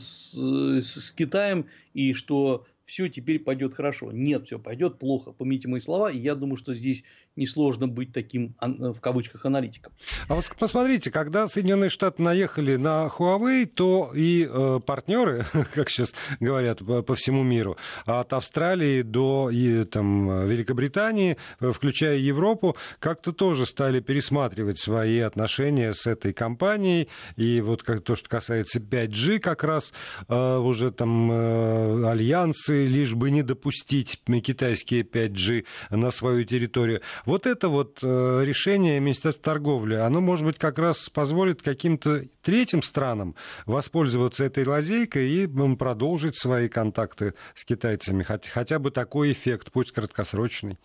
с, 0.00 0.34
с 0.82 1.12
Китаем, 1.12 1.66
и 1.94 2.12
что 2.12 2.66
все 2.84 3.08
теперь 3.08 3.38
пойдет 3.38 3.74
хорошо. 3.74 4.10
Нет, 4.10 4.46
все 4.46 4.58
пойдет 4.58 4.98
плохо. 4.98 5.30
Помните 5.30 5.68
мои 5.68 5.80
слова, 5.80 6.10
и 6.10 6.18
я 6.18 6.34
думаю, 6.34 6.56
что 6.56 6.74
здесь 6.74 7.04
несложно 7.36 7.88
быть 7.88 8.12
таким, 8.12 8.54
в 8.60 9.00
кавычках, 9.00 9.44
аналитиком. 9.44 9.92
А 10.28 10.34
вот 10.34 10.50
посмотрите, 10.58 11.10
когда 11.10 11.48
Соединенные 11.48 11.90
Штаты 11.90 12.22
наехали 12.22 12.76
на 12.76 13.06
Huawei, 13.06 13.66
то 13.66 14.10
и 14.14 14.48
э, 14.50 14.80
партнеры, 14.84 15.46
как 15.74 15.90
сейчас 15.90 16.14
говорят 16.40 16.78
по, 16.78 17.02
по 17.02 17.14
всему 17.14 17.42
миру, 17.42 17.76
от 18.04 18.32
Австралии 18.32 19.02
до 19.02 19.50
и, 19.52 19.84
там, 19.84 20.46
Великобритании, 20.46 21.36
э, 21.60 21.72
включая 21.72 22.18
Европу, 22.18 22.76
как-то 22.98 23.32
тоже 23.32 23.66
стали 23.66 24.00
пересматривать 24.00 24.78
свои 24.78 25.18
отношения 25.20 25.92
с 25.94 26.06
этой 26.06 26.32
компанией. 26.32 27.08
И 27.36 27.60
вот 27.60 27.82
как 27.82 28.02
то, 28.02 28.16
что 28.16 28.28
касается 28.28 28.80
5G, 28.80 29.38
как 29.38 29.64
раз 29.64 29.92
э, 30.28 30.56
уже 30.58 30.90
там 30.90 31.30
э, 31.30 32.08
альянсы, 32.08 32.86
лишь 32.86 33.14
бы 33.14 33.30
не 33.30 33.42
допустить 33.42 34.20
китайские 34.44 35.02
5G 35.02 35.64
на 35.90 36.10
свою 36.10 36.44
территорию. 36.44 37.00
Вот 37.26 37.44
это 37.44 37.68
вот 37.68 37.98
э, 38.02 38.42
решение 38.44 39.00
Министерства 39.00 39.42
торговли, 39.42 39.96
оно, 39.96 40.20
может 40.20 40.46
быть, 40.46 40.58
как 40.58 40.78
раз 40.78 41.10
позволит 41.10 41.60
каким-то 41.60 42.24
третьим 42.40 42.82
странам 42.82 43.34
воспользоваться 43.66 44.44
этой 44.44 44.64
лазейкой 44.64 45.28
и 45.28 45.46
продолжить 45.76 46.38
свои 46.38 46.68
контакты 46.68 47.34
с 47.56 47.64
китайцами. 47.64 48.24
Хотя 48.24 48.78
бы 48.78 48.92
такой 48.92 49.32
эффект, 49.32 49.72
пусть 49.72 49.90
краткосрочный. 49.90 50.78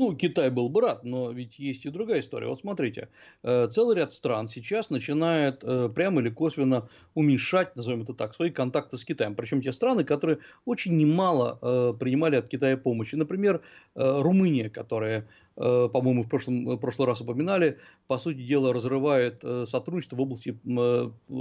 Ну, 0.00 0.14
Китай 0.14 0.48
был 0.48 0.68
бы 0.68 0.80
рад, 0.80 1.02
но 1.02 1.32
ведь 1.32 1.58
есть 1.58 1.84
и 1.84 1.90
другая 1.90 2.20
история. 2.20 2.46
Вот 2.46 2.60
смотрите, 2.60 3.08
э, 3.42 3.66
целый 3.66 3.96
ряд 3.96 4.12
стран 4.12 4.46
сейчас 4.46 4.90
начинает 4.90 5.64
э, 5.64 5.88
прямо 5.92 6.20
или 6.20 6.30
косвенно 6.30 6.88
уменьшать, 7.14 7.74
назовем 7.74 8.02
это 8.02 8.14
так, 8.14 8.32
свои 8.32 8.50
контакты 8.50 8.96
с 8.96 9.04
Китаем. 9.04 9.34
Причем 9.34 9.60
те 9.60 9.72
страны, 9.72 10.04
которые 10.04 10.38
очень 10.64 10.96
немало 10.96 11.58
э, 11.60 11.94
принимали 11.98 12.36
от 12.36 12.46
Китая 12.46 12.76
помощи. 12.76 13.16
Например, 13.16 13.60
Румыния, 13.96 14.70
которая 14.70 15.26
по-моему, 15.56 16.22
в, 16.22 16.28
прошлом, 16.28 16.64
в 16.66 16.76
прошлый 16.76 17.08
раз 17.08 17.20
упоминали, 17.20 17.78
по 18.06 18.16
сути 18.16 18.46
дела 18.46 18.72
разрывает 18.72 19.42
сотрудничество 19.68 20.14
в 20.14 20.20
области 20.20 20.56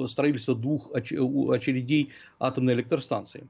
строительства 0.08 0.56
двух 0.56 0.92
очередей 0.92 2.10
атомной 2.40 2.74
электростанции. 2.74 3.48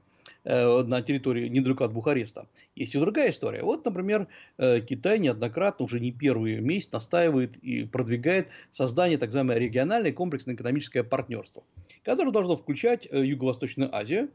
Э, 0.50 0.82
на 0.82 1.02
территории 1.02 1.46
недалеко 1.46 1.84
от 1.84 1.92
Бухареста. 1.92 2.46
Есть 2.74 2.94
и 2.94 2.98
другая 2.98 3.28
история. 3.28 3.62
Вот, 3.62 3.84
например, 3.84 4.28
э, 4.56 4.80
Китай 4.80 5.18
неоднократно, 5.18 5.84
уже 5.84 6.00
не 6.00 6.10
первый 6.10 6.58
месяц, 6.60 6.90
настаивает 6.90 7.58
и 7.58 7.84
продвигает 7.84 8.48
создание 8.70 9.18
так 9.18 9.28
называемое 9.28 9.58
региональное 9.58 10.10
комплексное 10.10 10.54
экономическое 10.54 11.02
партнерство, 11.02 11.64
которое 12.02 12.30
должно 12.30 12.56
включать 12.56 13.06
э, 13.10 13.26
Юго-Восточную 13.26 13.94
Азию, 13.94 14.30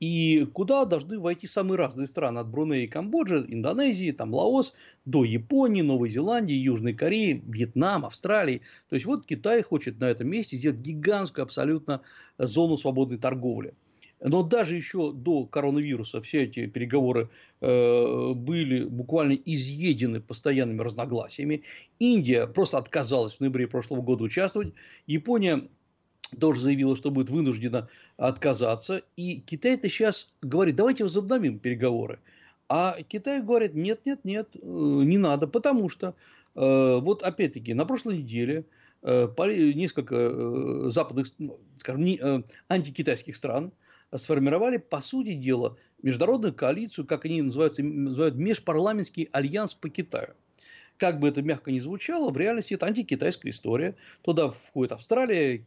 и 0.00 0.48
куда 0.52 0.84
должны 0.84 1.20
войти 1.20 1.46
самые 1.46 1.78
разные 1.78 2.08
страны, 2.08 2.40
от 2.40 2.48
Брунея 2.48 2.82
и 2.82 2.88
Камбоджи, 2.88 3.46
Индонезии, 3.48 4.10
там 4.10 4.34
Лаос, 4.34 4.74
до 5.04 5.22
Японии, 5.22 5.82
Новой 5.82 6.10
Зеландии, 6.10 6.56
Южной 6.56 6.94
Кореи, 6.94 7.40
Вьетнам, 7.46 8.04
Австралии. 8.04 8.62
То 8.88 8.96
есть, 8.96 9.06
вот 9.06 9.26
Китай 9.26 9.62
хочет 9.62 10.00
на 10.00 10.06
этом 10.06 10.26
месте 10.26 10.56
сделать 10.56 10.80
гигантскую 10.80 11.44
абсолютно 11.44 12.00
зону 12.36 12.76
свободной 12.76 13.18
торговли. 13.18 13.74
Но 14.22 14.42
даже 14.42 14.76
еще 14.76 15.12
до 15.12 15.46
коронавируса 15.46 16.20
все 16.20 16.44
эти 16.44 16.66
переговоры 16.66 17.28
э, 17.60 18.32
были 18.34 18.84
буквально 18.84 19.32
изъедены 19.32 20.20
постоянными 20.20 20.80
разногласиями. 20.80 21.64
Индия 21.98 22.46
просто 22.46 22.78
отказалась 22.78 23.34
в 23.34 23.40
ноябре 23.40 23.66
прошлого 23.66 24.00
года 24.00 24.22
участвовать. 24.22 24.74
Япония 25.06 25.68
тоже 26.38 26.60
заявила, 26.60 26.96
что 26.96 27.10
будет 27.10 27.30
вынуждена 27.30 27.88
отказаться. 28.16 29.02
И 29.16 29.40
Китай-то 29.40 29.88
сейчас 29.88 30.30
говорит, 30.40 30.76
давайте 30.76 31.02
возобновим 31.02 31.58
переговоры. 31.58 32.20
А 32.68 32.96
Китай 33.02 33.42
говорит, 33.42 33.74
нет, 33.74 34.06
нет, 34.06 34.20
нет, 34.24 34.54
э, 34.54 34.58
не 34.62 35.18
надо, 35.18 35.48
потому 35.48 35.88
что 35.88 36.14
э, 36.54 36.98
вот 37.00 37.24
опять-таки 37.24 37.74
на 37.74 37.84
прошлой 37.84 38.18
неделе 38.18 38.64
несколько 39.04 40.88
западных, 40.88 41.26
ну, 41.38 41.58
скажем, 41.76 42.44
антикитайских 42.68 43.34
стран 43.34 43.72
сформировали, 44.16 44.76
по 44.76 45.00
сути 45.00 45.34
дела, 45.34 45.76
международную 46.02 46.54
коалицию, 46.54 47.06
как 47.06 47.24
они 47.24 47.42
называются, 47.42 47.82
называют 47.82 48.34
межпарламентский 48.34 49.28
альянс 49.32 49.74
по 49.74 49.88
Китаю. 49.88 50.34
Как 50.98 51.18
бы 51.18 51.28
это 51.28 51.42
мягко 51.42 51.72
ни 51.72 51.80
звучало, 51.80 52.30
в 52.30 52.36
реальности 52.36 52.74
это 52.74 52.86
антикитайская 52.86 53.50
история. 53.50 53.96
Туда 54.20 54.50
входит 54.50 54.92
Австралия, 54.92 55.66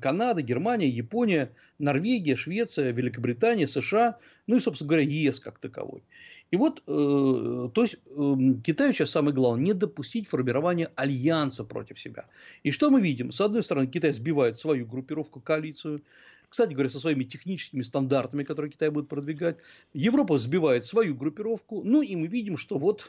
Канада, 0.00 0.40
Германия, 0.40 0.88
Япония, 0.88 1.52
Норвегия, 1.78 2.34
Швеция, 2.34 2.92
Великобритания, 2.92 3.66
США, 3.66 4.18
ну 4.46 4.56
и, 4.56 4.60
собственно 4.60 4.88
говоря, 4.88 5.04
ЕС 5.04 5.38
как 5.40 5.58
таковой. 5.58 6.02
И 6.50 6.56
вот, 6.56 6.82
э, 6.86 7.68
то 7.74 7.82
есть, 7.82 7.96
э, 8.06 8.34
Китаю 8.64 8.92
сейчас 8.92 9.10
самое 9.10 9.34
главное 9.34 9.66
не 9.66 9.72
допустить 9.74 10.28
формирования 10.28 10.90
альянса 10.96 11.64
против 11.64 12.00
себя. 12.00 12.26
И 12.62 12.70
что 12.70 12.90
мы 12.90 13.00
видим? 13.00 13.32
С 13.32 13.40
одной 13.40 13.62
стороны, 13.62 13.86
Китай 13.86 14.12
сбивает 14.12 14.56
свою 14.56 14.86
группировку, 14.86 15.40
коалицию, 15.40 16.02
кстати 16.50 16.72
говоря, 16.72 16.90
со 16.90 16.98
своими 16.98 17.22
техническими 17.22 17.82
стандартами, 17.82 18.42
которые 18.42 18.72
Китай 18.72 18.90
будет 18.90 19.08
продвигать. 19.08 19.58
Европа 19.94 20.36
сбивает 20.36 20.84
свою 20.84 21.14
группировку. 21.14 21.82
Ну 21.84 22.02
и 22.02 22.16
мы 22.16 22.26
видим, 22.26 22.58
что 22.58 22.76
вот 22.76 23.06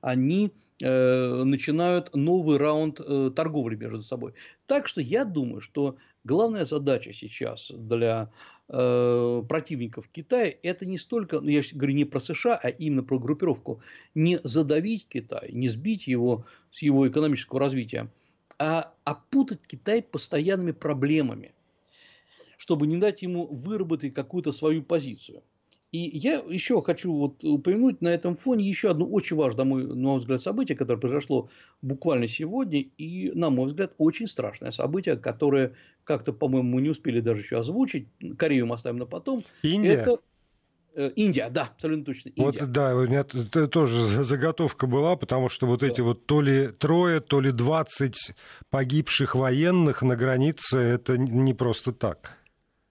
они 0.00 0.52
э, 0.82 1.44
начинают 1.44 2.14
новый 2.14 2.58
раунд 2.58 3.00
э, 3.00 3.30
торговли 3.34 3.76
между 3.76 4.02
собой. 4.02 4.34
Так 4.66 4.88
что 4.88 5.00
я 5.00 5.24
думаю, 5.24 5.60
что 5.60 5.96
главная 6.24 6.64
задача 6.64 7.12
сейчас 7.12 7.70
для 7.70 8.32
э, 8.68 9.42
противников 9.48 10.08
Китая 10.08 10.52
это 10.64 10.84
не 10.84 10.98
столько, 10.98 11.40
ну 11.40 11.48
я 11.48 11.62
говорю 11.72 11.94
не 11.94 12.04
про 12.04 12.18
США, 12.18 12.58
а 12.60 12.68
именно 12.70 13.04
про 13.04 13.20
группировку, 13.20 13.82
не 14.16 14.40
задавить 14.42 15.06
Китай, 15.08 15.50
не 15.52 15.68
сбить 15.68 16.08
его 16.08 16.44
с 16.72 16.82
его 16.82 17.06
экономического 17.06 17.60
развития, 17.60 18.10
а 18.58 18.92
опутать 19.04 19.64
Китай 19.68 20.02
постоянными 20.02 20.72
проблемами 20.72 21.54
чтобы 22.60 22.86
не 22.86 22.98
дать 22.98 23.22
ему 23.22 23.46
выработать 23.46 24.12
какую-то 24.12 24.52
свою 24.52 24.82
позицию. 24.82 25.42
И 25.92 25.98
я 25.98 26.34
еще 26.46 26.82
хочу 26.82 27.10
вот 27.10 27.42
упомянуть 27.42 28.02
на 28.02 28.08
этом 28.08 28.36
фоне 28.36 28.68
еще 28.68 28.90
одно 28.90 29.06
очень 29.06 29.34
важное, 29.34 29.64
на 29.64 29.70
мой, 29.70 29.86
на 29.86 29.94
мой 29.94 30.18
взгляд, 30.18 30.42
событие, 30.42 30.76
которое 30.76 31.00
произошло 31.00 31.48
буквально 31.80 32.28
сегодня, 32.28 32.80
и, 32.98 33.32
на 33.34 33.48
мой 33.48 33.66
взгляд, 33.66 33.94
очень 33.96 34.28
страшное 34.28 34.72
событие, 34.72 35.16
которое 35.16 35.72
как-то, 36.04 36.34
по-моему, 36.34 36.68
мы 36.68 36.82
не 36.82 36.90
успели 36.90 37.20
даже 37.20 37.40
еще 37.40 37.58
озвучить, 37.58 38.08
Корею 38.36 38.66
мы 38.66 38.74
оставим 38.74 38.98
на 38.98 39.06
потом. 39.06 39.42
Индия. 39.62 39.94
Это 39.94 40.18
Э, 40.94 41.10
Индия, 41.14 41.48
да, 41.50 41.70
абсолютно 41.74 42.04
точно. 42.04 42.30
Индия. 42.30 42.60
Вот, 42.60 42.72
да, 42.72 42.96
у 42.96 43.06
меня 43.06 43.24
тоже 43.24 44.24
заготовка 44.24 44.86
была, 44.86 45.16
потому 45.16 45.48
что 45.48 45.66
вот 45.66 45.82
эти 45.82 46.00
вот 46.00 46.26
то 46.26 46.40
ли 46.40 46.68
трое, 46.68 47.20
то 47.20 47.40
ли 47.40 47.52
двадцать 47.52 48.32
погибших 48.70 49.34
военных 49.34 50.02
на 50.02 50.16
границе, 50.16 50.78
это 50.78 51.16
не 51.16 51.54
просто 51.54 51.92
так. 51.92 52.39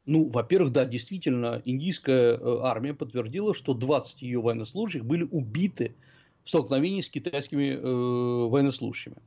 Ну, 0.10 0.28
во-первых, 0.28 0.72
да, 0.72 0.86
действительно, 0.86 1.62
индийская 1.66 2.36
э, 2.36 2.60
армия 2.64 2.96
подтвердила, 2.96 3.54
что 3.54 3.76
20 3.76 4.24
ее 4.24 4.42
военнослужащих 4.42 5.06
были 5.06 5.22
убиты 5.22 5.94
в 6.44 6.50
столкновении 6.50 7.02
с 7.02 7.10
китайскими 7.10 7.74
э, 7.76 7.80
военнослужащими 7.80 9.18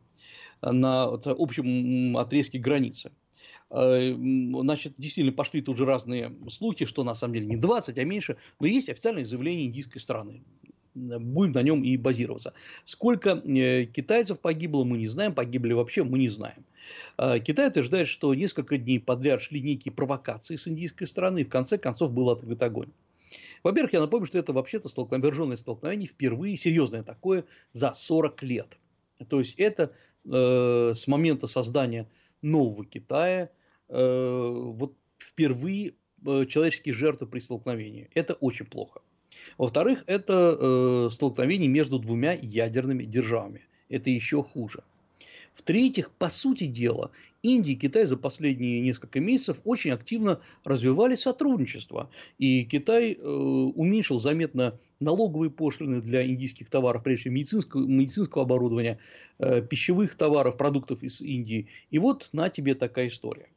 на 0.61 1.05
общем 1.05 2.17
отрезке 2.17 2.59
границы. 2.59 3.13
Э, 3.71 4.13
значит, 4.13 4.95
действительно 4.99 5.33
пошли 5.33 5.61
тут 5.61 5.77
же 5.77 5.85
разные 5.85 6.33
слухи, 6.51 6.85
что 6.85 7.05
на 7.05 7.15
самом 7.15 7.35
деле 7.35 7.47
не 7.47 7.57
20, 7.57 7.97
а 7.99 8.05
меньше, 8.05 8.37
но 8.59 8.67
есть 8.67 8.89
официальное 8.89 9.25
заявление 9.25 9.67
индийской 9.67 10.01
страны. 10.01 10.43
Будем 10.95 11.53
на 11.53 11.63
нем 11.63 11.85
и 11.85 11.97
базироваться. 11.97 12.55
Сколько 12.85 13.41
э, 13.45 13.85
китайцев 13.85 14.41
погибло, 14.41 14.83
мы 14.83 14.99
не 14.99 15.07
знаем, 15.07 15.33
погибли 15.33 15.75
вообще, 15.75 16.03
мы 16.03 16.19
не 16.19 16.29
знаем. 16.29 16.65
Э, 17.19 17.39
Китай 17.41 17.69
утверждает, 17.69 18.09
что 18.09 18.35
несколько 18.35 18.79
дней 18.79 19.01
подряд 19.01 19.43
шли 19.43 19.61
некие 19.61 19.93
провокации 19.93 20.57
с 20.57 20.69
индийской 20.69 21.07
стороны, 21.07 21.41
и 21.41 21.45
в 21.45 21.49
конце 21.49 21.79
концов 21.79 22.13
был 22.13 22.31
открыт 22.31 22.63
огонь. 22.63 22.91
Во-первых, 23.63 23.93
я 23.93 24.01
напомню, 24.01 24.27
что 24.27 24.39
это 24.39 24.53
вообще-то 24.53 24.89
столкновение, 24.89 25.57
столкновение 25.57 26.09
впервые, 26.09 26.57
серьезное 26.57 27.03
такое, 27.03 27.45
за 27.73 27.93
40 27.95 28.43
лет. 28.43 28.79
То 29.29 29.39
есть 29.39 29.55
это 29.57 29.93
э, 30.25 30.93
с 30.95 31.07
момента 31.07 31.47
создания 31.47 32.09
нового 32.43 32.85
Китая– 32.85 33.51
Э, 33.93 34.49
вот 34.51 34.97
впервые 35.19 35.93
э, 36.25 36.47
человеческие 36.47 36.95
жертвы 36.95 37.27
при 37.27 37.41
столкновении. 37.41 38.09
Это 38.15 38.33
очень 38.35 38.65
плохо. 38.65 39.03
Во-вторых, 39.59 40.03
это 40.07 40.57
э, 40.59 41.09
столкновение 41.13 41.69
между 41.69 41.99
двумя 41.99 42.33
ядерными 42.33 43.05
державами. 43.05 43.67
Это 43.91 44.09
еще 44.09 44.43
хуже. 44.43 44.83
В-третьих, 45.55 46.11
по 46.11 46.29
сути 46.29 46.65
дела, 46.65 47.11
Индия 47.43 47.73
и 47.73 47.77
Китай 47.77 48.07
за 48.07 48.17
последние 48.17 48.81
несколько 48.81 49.21
месяцев 49.21 49.61
очень 49.65 49.91
активно 49.91 50.41
развивали 50.65 51.15
сотрудничество. 51.15 52.11
И 52.39 52.65
Китай 52.65 53.13
э, 53.13 53.23
уменьшил 53.23 54.19
заметно 54.19 54.79
налоговые 55.01 55.51
пошлины 55.51 56.01
для 56.01 56.27
индийских 56.27 56.71
товаров, 56.71 57.03
прежде 57.03 57.23
всего 57.23 57.35
медицинского, 57.35 57.87
медицинского 57.87 58.45
оборудования, 58.45 58.99
э, 59.39 59.61
пищевых 59.61 60.15
товаров, 60.15 60.57
продуктов 60.57 61.03
из 61.03 61.21
Индии. 61.21 61.69
И 61.91 61.99
вот 61.99 62.29
на 62.33 62.49
тебе 62.49 62.75
такая 62.75 63.09
история. 63.09 63.49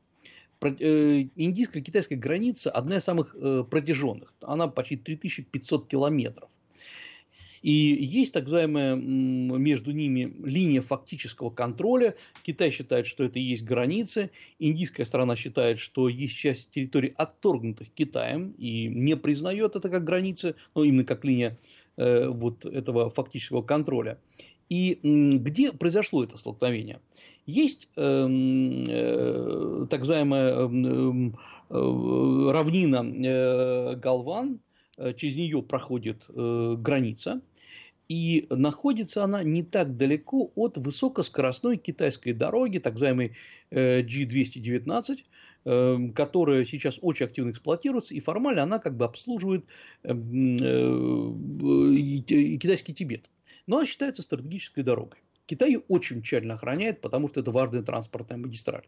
Э, 0.62 1.25
индийско-китайская 1.36 2.15
граница 2.15 2.71
одна 2.71 2.97
из 2.97 3.03
самых 3.03 3.36
э, 3.36 3.63
протяженных. 3.69 4.34
Она 4.41 4.67
почти 4.67 4.97
3500 4.97 5.88
километров. 5.88 6.49
И 7.65 7.71
есть 7.71 8.32
так 8.32 8.43
называемая 8.43 8.95
между 8.95 9.89
ними 9.89 10.36
линия 10.43 10.82
фактического 10.82 11.49
контроля. 11.49 12.13
Китай 12.43 12.69
считает, 12.69 13.08
что 13.08 13.23
это 13.23 13.39
и 13.39 13.41
есть 13.41 13.63
границы. 13.63 14.30
Индийская 14.60 15.04
сторона 15.04 15.36
считает, 15.36 15.80
что 15.80 16.08
есть 16.08 16.36
часть 16.36 16.69
территорий, 16.69 17.15
отторгнутых 17.17 17.88
Китаем, 17.89 18.54
и 18.60 18.86
не 18.86 19.17
признает 19.17 19.75
это 19.75 19.89
как 19.89 20.04
границы, 20.04 20.54
но 20.75 20.84
именно 20.84 21.06
как 21.06 21.25
линия 21.25 21.58
э, 21.97 22.28
вот 22.28 22.67
этого 22.67 23.10
фактического 23.10 23.63
контроля. 23.63 24.19
И 24.69 24.99
где 25.01 25.71
произошло 25.71 26.23
это 26.23 26.38
столкновение? 26.38 26.99
Есть 27.47 27.88
эм, 27.95 28.86
э, 28.88 29.88
так 29.89 30.01
называемая 30.01 30.54
эм, 30.54 31.36
э, 31.71 32.51
равнина 32.51 33.04
э, 33.04 33.95
Галван, 33.95 34.60
э, 34.97 35.15
через 35.15 35.36
нее 35.36 35.63
проходит 35.63 36.25
э, 36.30 36.75
граница, 36.78 37.41
и 38.07 38.45
находится 38.49 39.23
она 39.23 39.43
не 39.43 39.63
так 39.63 39.97
далеко 39.97 40.51
от 40.55 40.77
высокоскоростной 40.77 41.77
китайской 41.77 42.33
дороги, 42.33 42.77
так 42.77 42.93
называемой 42.93 43.35
э, 43.71 44.01
G219, 44.01 45.19
эм, 45.65 46.13
которая 46.13 46.65
сейчас 46.65 46.99
очень 47.01 47.25
активно 47.25 47.51
эксплуатируется, 47.51 48.13
и 48.13 48.19
формально 48.19 48.63
она 48.63 48.79
как 48.79 48.95
бы 48.95 49.05
обслуживает 49.05 49.65
эм, 50.03 50.57
китайский 52.59 52.93
Тибет. 52.93 53.29
Но 53.67 53.77
она 53.77 53.85
считается 53.85 54.21
стратегической 54.21 54.83
дорогой. 54.83 55.19
Китай 55.45 55.77
очень 55.88 56.21
тщательно 56.21 56.55
охраняет, 56.55 57.01
потому 57.01 57.29
что 57.29 57.39
это 57.39 57.51
важная 57.51 57.84
транспортная 57.84 58.38
магистраль. 58.38 58.88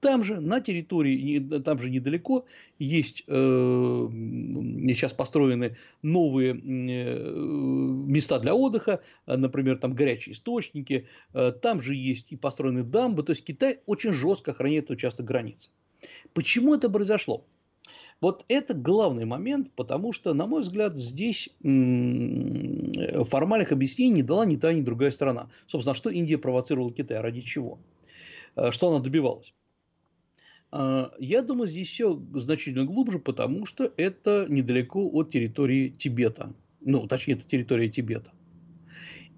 Там 0.00 0.24
же, 0.24 0.40
на 0.40 0.60
территории, 0.60 1.60
там 1.60 1.78
же 1.78 1.90
недалеко, 1.90 2.46
есть 2.78 3.24
э, 3.26 3.32
сейчас 3.32 5.12
построены 5.12 5.76
новые 6.02 6.52
э, 6.52 6.56
места 6.56 8.38
для 8.38 8.54
отдыха, 8.54 9.02
например, 9.26 9.78
там 9.78 9.94
горячие 9.94 10.34
источники, 10.34 11.08
э, 11.34 11.52
там 11.52 11.82
же 11.82 11.94
есть 11.94 12.32
и 12.32 12.36
построены 12.36 12.84
дамбы, 12.84 13.22
то 13.22 13.30
есть 13.30 13.44
Китай 13.44 13.80
очень 13.86 14.12
жестко 14.12 14.52
охраняет 14.52 14.84
этот 14.84 14.98
участок 14.98 15.26
границы. 15.26 15.70
Почему 16.32 16.74
это 16.74 16.88
произошло? 16.88 17.44
Вот 18.20 18.44
это 18.48 18.74
главный 18.74 19.24
момент, 19.24 19.70
потому 19.76 20.12
что, 20.12 20.34
на 20.34 20.46
мой 20.46 20.62
взгляд, 20.62 20.96
здесь 20.96 21.48
формальных 21.60 23.70
объяснений 23.70 24.14
не 24.14 24.22
дала 24.22 24.44
ни 24.44 24.56
та, 24.56 24.72
ни 24.72 24.82
другая 24.82 25.12
сторона. 25.12 25.50
Собственно, 25.66 25.94
что 25.94 26.10
Индия 26.10 26.38
провоцировала 26.38 26.92
Китай, 26.92 27.20
ради 27.20 27.42
чего? 27.42 27.78
Э, 28.56 28.72
что 28.72 28.90
она 28.90 28.98
добивалась? 28.98 29.54
Э, 30.72 31.10
я 31.18 31.42
думаю, 31.42 31.68
здесь 31.68 31.88
все 31.88 32.20
значительно 32.34 32.86
глубже, 32.86 33.20
потому 33.20 33.66
что 33.66 33.92
это 33.96 34.46
недалеко 34.48 35.08
от 35.12 35.30
территории 35.30 35.90
Тибета. 35.90 36.52
Ну, 36.80 37.06
точнее, 37.06 37.34
это 37.34 37.46
территория 37.46 37.88
Тибета. 37.88 38.32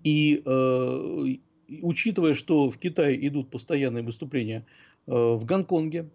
И 0.05 0.43
э, 0.45 1.37
учитывая, 1.83 2.35
что 2.35 2.71
в 2.71 2.79
Китае 2.79 3.27
идут 3.27 3.51
постоянные 3.51 4.03
выступления 4.03 4.67
э, 5.07 5.13
в 5.13 5.45
Гонконге, 5.45 6.09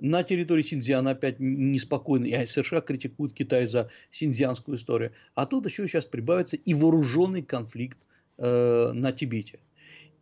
на 0.00 0.22
территории 0.22 0.62
Синьцзяна 0.62 1.10
опять 1.10 1.36
неспокойно, 1.38 2.26
и 2.26 2.46
США 2.46 2.80
критикуют 2.80 3.34
Китай 3.34 3.66
за 3.66 3.90
синьцзянскую 4.10 4.76
историю. 4.76 5.12
А 5.34 5.46
тут 5.46 5.66
еще 5.66 5.86
сейчас 5.86 6.04
прибавится 6.04 6.56
и 6.56 6.74
вооруженный 6.74 7.42
конфликт 7.42 7.98
э, 8.38 8.92
на 8.92 9.12
Тибете. 9.12 9.60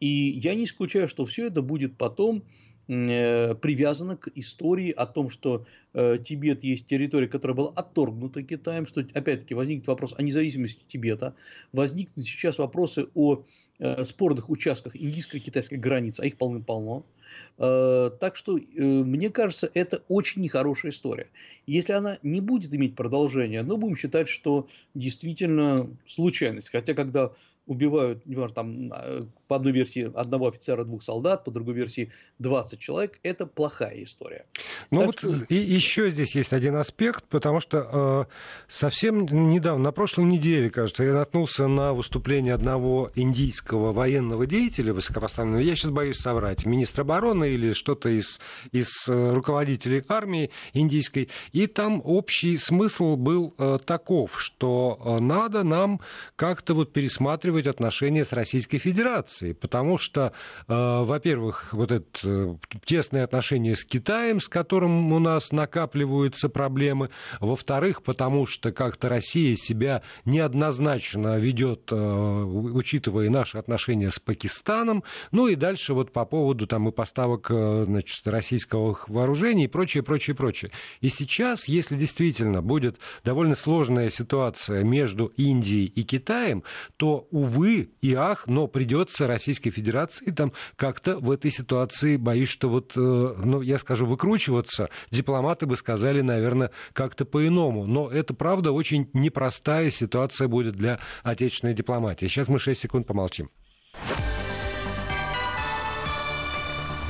И 0.01 0.07
я 0.07 0.55
не 0.55 0.65
исключаю, 0.65 1.09
что 1.09 1.25
все 1.25 1.47
это 1.47 1.63
будет 1.63 1.97
потом 1.97 2.45
э, 2.89 3.55
привязано 3.55 4.17
к 4.17 4.31
истории 4.35 4.91
о 4.91 5.07
том, 5.07 5.31
что 5.31 5.67
э, 5.95 6.19
Тибет 6.19 6.63
есть 6.63 6.87
территория, 6.87 7.29
которая 7.29 7.57
была 7.57 7.73
отторгнута 7.75 8.43
Китаем, 8.43 8.87
что 8.87 9.01
опять-таки 9.01 9.55
возникнет 9.55 9.87
вопрос 9.87 10.15
о 10.17 10.23
независимости 10.23 10.85
Тибета, 10.87 11.35
возникнут 11.73 12.27
сейчас 12.27 12.59
вопросы 12.59 13.09
о 13.15 13.45
э, 13.79 14.05
спорных 14.05 14.51
участках 14.51 14.95
индийско-китайской 14.97 15.79
границы, 15.79 16.21
а 16.21 16.27
их 16.27 16.37
полным-полно. 16.37 17.05
Э, 17.05 17.18
так 17.57 18.37
что, 18.37 18.59
э, 18.59 18.63
мне 18.83 19.31
кажется, 19.31 19.71
это 19.75 20.03
очень 20.09 20.43
нехорошая 20.43 20.93
история. 20.93 21.29
Если 21.67 21.93
она 21.93 22.19
не 22.23 22.41
будет 22.41 22.75
иметь 22.75 22.95
продолжения, 22.97 23.63
ну, 23.63 23.77
будем 23.77 23.97
считать, 23.97 24.29
что 24.29 24.69
действительно 24.95 25.89
случайность. 26.07 26.71
Хотя, 26.71 26.95
когда 26.95 27.33
убивают, 27.67 28.25
неважно, 28.27 28.55
там, 28.55 28.93
э, 28.93 29.27
по 29.49 29.57
одной 29.57 29.73
версии 29.73 30.13
одного 30.15 30.49
офицера, 30.49 30.85
двух 30.85 31.03
солдат, 31.03 31.45
по 31.45 31.51
другой 31.51 31.75
версии 31.75 32.13
20 32.39 32.79
человек, 32.79 33.19
это 33.23 33.47
плохая 33.47 34.03
история. 34.03 34.45
Ну 34.91 35.07
вот 35.07 35.19
что... 35.19 35.35
и 35.49 35.55
еще 35.55 36.11
здесь 36.11 36.35
есть 36.35 36.53
один 36.53 36.77
аспект, 36.77 37.25
потому 37.25 37.61
что 37.61 38.29
э, 38.29 38.33
совсем 38.69 39.27
недавно, 39.27 39.85
на 39.85 39.93
прошлой 39.93 40.27
неделе, 40.27 40.71
кажется, 40.71 41.03
я 41.03 41.15
наткнулся 41.15 41.67
на 41.67 41.95
выступление 41.95 42.55
одного 42.55 43.11
индийского 43.15 43.93
военного 43.93 44.47
деятеля 44.47 44.93
высокопоставленного, 44.93 45.63
я 45.63 45.75
сейчас 45.75 45.91
боюсь 45.91 46.19
соврать, 46.19 46.67
министра 46.67 47.03
обороны 47.03 47.51
или 47.51 47.73
что-то 47.73 48.11
из, 48.11 48.39
из 48.73 48.89
э, 49.09 49.33
руководителей 49.33 50.05
армии 50.09 50.51
индийской, 50.75 51.31
и 51.53 51.67
там 51.67 52.03
общий 52.05 52.59
смысл 52.59 53.17
был 53.17 53.55
э, 53.57 53.79
таков, 53.85 54.41
что 54.41 54.99
э, 55.03 55.23
надо 55.23 55.63
нам 55.63 56.01
как-то 56.37 56.75
вот 56.75 56.93
пересматривать 56.93 57.67
отношения 57.67 58.25
с 58.25 58.33
Российской 58.33 58.79
Федерацией, 58.79 59.38
потому 59.61 59.99
что, 59.99 60.33
э, 60.67 60.73
во-первых, 60.75 61.73
вот 61.73 61.93
это 61.93 62.07
э, 62.25 62.55
тесные 62.85 63.25
отношения 63.25 63.75
с 63.75 63.85
Китаем, 63.85 64.41
с 64.41 64.49
которым 64.49 65.13
у 65.13 65.19
нас 65.19 65.53
накапливаются 65.53 66.49
проблемы, 66.49 67.11
во-вторых, 67.41 68.03
потому 68.03 68.47
что 68.47 68.73
как-то 68.73 69.09
Россия 69.09 69.55
себя 69.57 70.03
неоднозначно 70.25 71.39
ведет, 71.39 71.93
э, 71.93 71.97
учитывая 71.97 73.31
наши 73.31 73.59
отношения 73.59 74.11
с 74.11 74.19
Пакистаном, 74.19 75.05
ну 75.31 75.47
и 75.47 75.55
дальше 75.55 75.95
вот 75.95 76.13
по 76.13 76.25
поводу 76.25 76.67
там 76.67 76.89
и 76.89 76.93
поставок 76.93 77.49
значит, 77.49 78.27
российского 78.27 78.99
вооружения 79.07 79.65
и 79.65 79.69
прочее, 79.69 80.03
прочее, 80.03 80.35
прочее. 80.35 80.71
И 81.01 81.09
сейчас, 81.09 81.69
если 81.69 81.97
действительно 81.97 82.63
будет 82.63 82.99
довольно 83.25 83.55
сложная 83.55 84.11
ситуация 84.11 84.83
между 84.83 85.27
Индией 85.37 85.87
и 85.87 86.03
Китаем, 86.03 86.65
то, 86.97 87.29
увы 87.31 87.91
и 88.01 88.15
ах, 88.15 88.47
но 88.47 88.67
придется 88.67 89.27
Российской 89.29 89.71
Федерации 89.71 90.31
там 90.31 90.53
как-то 90.77 91.19
в 91.19 91.31
этой 91.31 91.51
ситуации, 91.51 92.17
боюсь, 92.17 92.49
что 92.49 92.69
вот, 92.69 92.93
э, 92.97 93.01
ну, 93.01 93.61
я 93.61 93.79
скажу, 93.79 94.07
выкручиваться, 94.07 94.91
дипломаты 95.11 95.67
бы 95.67 95.77
сказали, 95.77 96.21
наверное, 96.21 96.71
как-то 96.93 97.25
по-иному. 97.25 97.87
Но 97.87 98.11
это, 98.11 98.35
правда, 98.35 98.73
очень 98.73 99.09
непростая 99.13 99.91
ситуация 99.91 100.49
будет 100.49 100.75
для 100.75 100.99
отечественной 101.23 101.75
дипломатии. 101.75 102.27
Сейчас 102.27 102.49
мы 102.49 102.59
6 102.59 102.81
секунд 102.81 103.07
помолчим. 103.07 103.51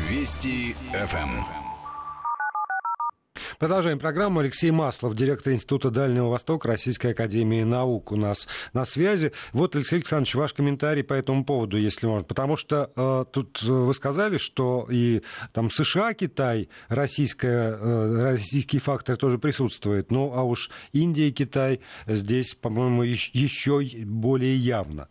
Вести 0.08 0.74
ФМ. 0.92 1.67
Продолжаем 3.58 3.98
программу. 3.98 4.38
Алексей 4.38 4.70
Маслов, 4.70 5.16
директор 5.16 5.52
Института 5.52 5.90
Дальнего 5.90 6.28
Востока 6.28 6.68
Российской 6.68 7.10
Академии 7.10 7.64
Наук 7.64 8.12
у 8.12 8.16
нас 8.16 8.46
на 8.72 8.84
связи. 8.84 9.32
Вот, 9.52 9.74
Алексей 9.74 9.96
Александрович, 9.96 10.36
ваш 10.36 10.52
комментарий 10.52 11.02
по 11.02 11.14
этому 11.14 11.44
поводу, 11.44 11.76
если 11.76 12.06
можно. 12.06 12.22
Потому 12.22 12.56
что 12.56 12.92
э, 12.94 13.24
тут 13.32 13.60
вы 13.62 13.92
сказали, 13.94 14.38
что 14.38 14.86
и 14.88 15.22
там 15.52 15.72
США, 15.72 16.14
Китай, 16.14 16.68
российская, 16.86 17.76
э, 17.76 18.20
российский 18.20 18.78
фактор 18.78 19.16
тоже 19.16 19.38
присутствует. 19.38 20.12
Ну, 20.12 20.32
а 20.34 20.44
уж 20.44 20.70
Индия 20.92 21.26
и 21.26 21.32
Китай 21.32 21.80
здесь, 22.06 22.54
по-моему, 22.54 23.02
еще 23.02 23.82
более 24.04 24.56
явно. 24.56 25.08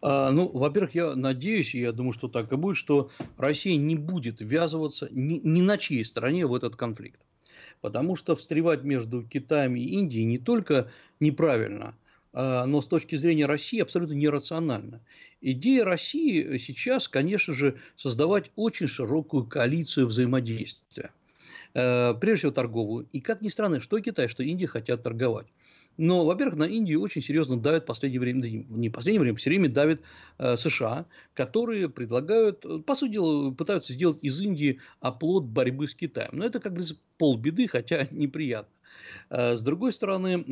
А, 0.00 0.32
ну, 0.32 0.48
во-первых, 0.48 0.96
я 0.96 1.14
надеюсь, 1.14 1.72
и 1.76 1.80
я 1.80 1.92
думаю, 1.92 2.14
что 2.14 2.26
так 2.26 2.52
и 2.52 2.56
будет, 2.56 2.76
что 2.76 3.10
Россия 3.36 3.76
не 3.76 3.94
будет 3.94 4.40
ввязываться 4.40 5.08
ни, 5.12 5.40
ни 5.42 5.60
на 5.60 5.78
чьей 5.78 6.04
стороне 6.04 6.44
в 6.44 6.52
этот 6.52 6.74
конфликт. 6.74 7.20
Потому 7.80 8.16
что 8.16 8.34
встревать 8.36 8.82
между 8.82 9.22
Китаем 9.22 9.76
и 9.76 9.80
Индией 9.80 10.24
не 10.24 10.38
только 10.38 10.90
неправильно, 11.20 11.94
а, 12.32 12.66
но 12.66 12.82
с 12.82 12.86
точки 12.86 13.16
зрения 13.16 13.46
России 13.46 13.80
абсолютно 13.80 14.14
нерационально. 14.14 15.00
Идея 15.40 15.84
России 15.84 16.58
сейчас, 16.58 17.08
конечно 17.08 17.54
же, 17.54 17.78
создавать 17.94 18.50
очень 18.56 18.88
широкую 18.88 19.44
коалицию 19.46 20.08
взаимодействия. 20.08 21.12
Э, 21.74 22.14
прежде 22.14 22.38
всего 22.40 22.52
торговую. 22.52 23.08
И 23.12 23.20
как 23.20 23.40
ни 23.42 23.48
странно, 23.48 23.80
что 23.80 24.00
Китай, 24.00 24.28
что 24.28 24.42
Индия 24.42 24.66
хотят 24.66 25.02
торговать. 25.02 25.46
Но, 25.98 26.24
во-первых, 26.24 26.56
на 26.56 26.64
Индию 26.64 27.00
очень 27.00 27.20
серьезно 27.20 27.60
давит 27.60 27.82
в 27.82 27.86
последнее 27.86 28.20
время, 28.20 28.46
не 28.46 28.88
в 28.88 28.92
последнее 28.92 29.20
время, 29.20 29.36
все 29.36 29.50
время 29.50 29.68
давит 29.68 30.00
э, 30.38 30.56
США, 30.56 31.06
которые 31.34 31.88
предлагают, 31.88 32.64
по 32.86 32.94
сути 32.94 33.12
дела, 33.12 33.50
пытаются 33.50 33.92
сделать 33.92 34.18
из 34.22 34.40
Индии 34.40 34.80
оплот 35.00 35.44
борьбы 35.44 35.88
с 35.88 35.94
Китаем. 35.94 36.30
Но 36.32 36.44
это, 36.44 36.60
как 36.60 36.72
говорится, 36.72 36.96
полбеды, 37.18 37.66
хотя 37.66 38.06
неприятно. 38.12 38.72
Э, 39.28 39.56
с 39.56 39.60
другой 39.60 39.92
стороны, 39.92 40.44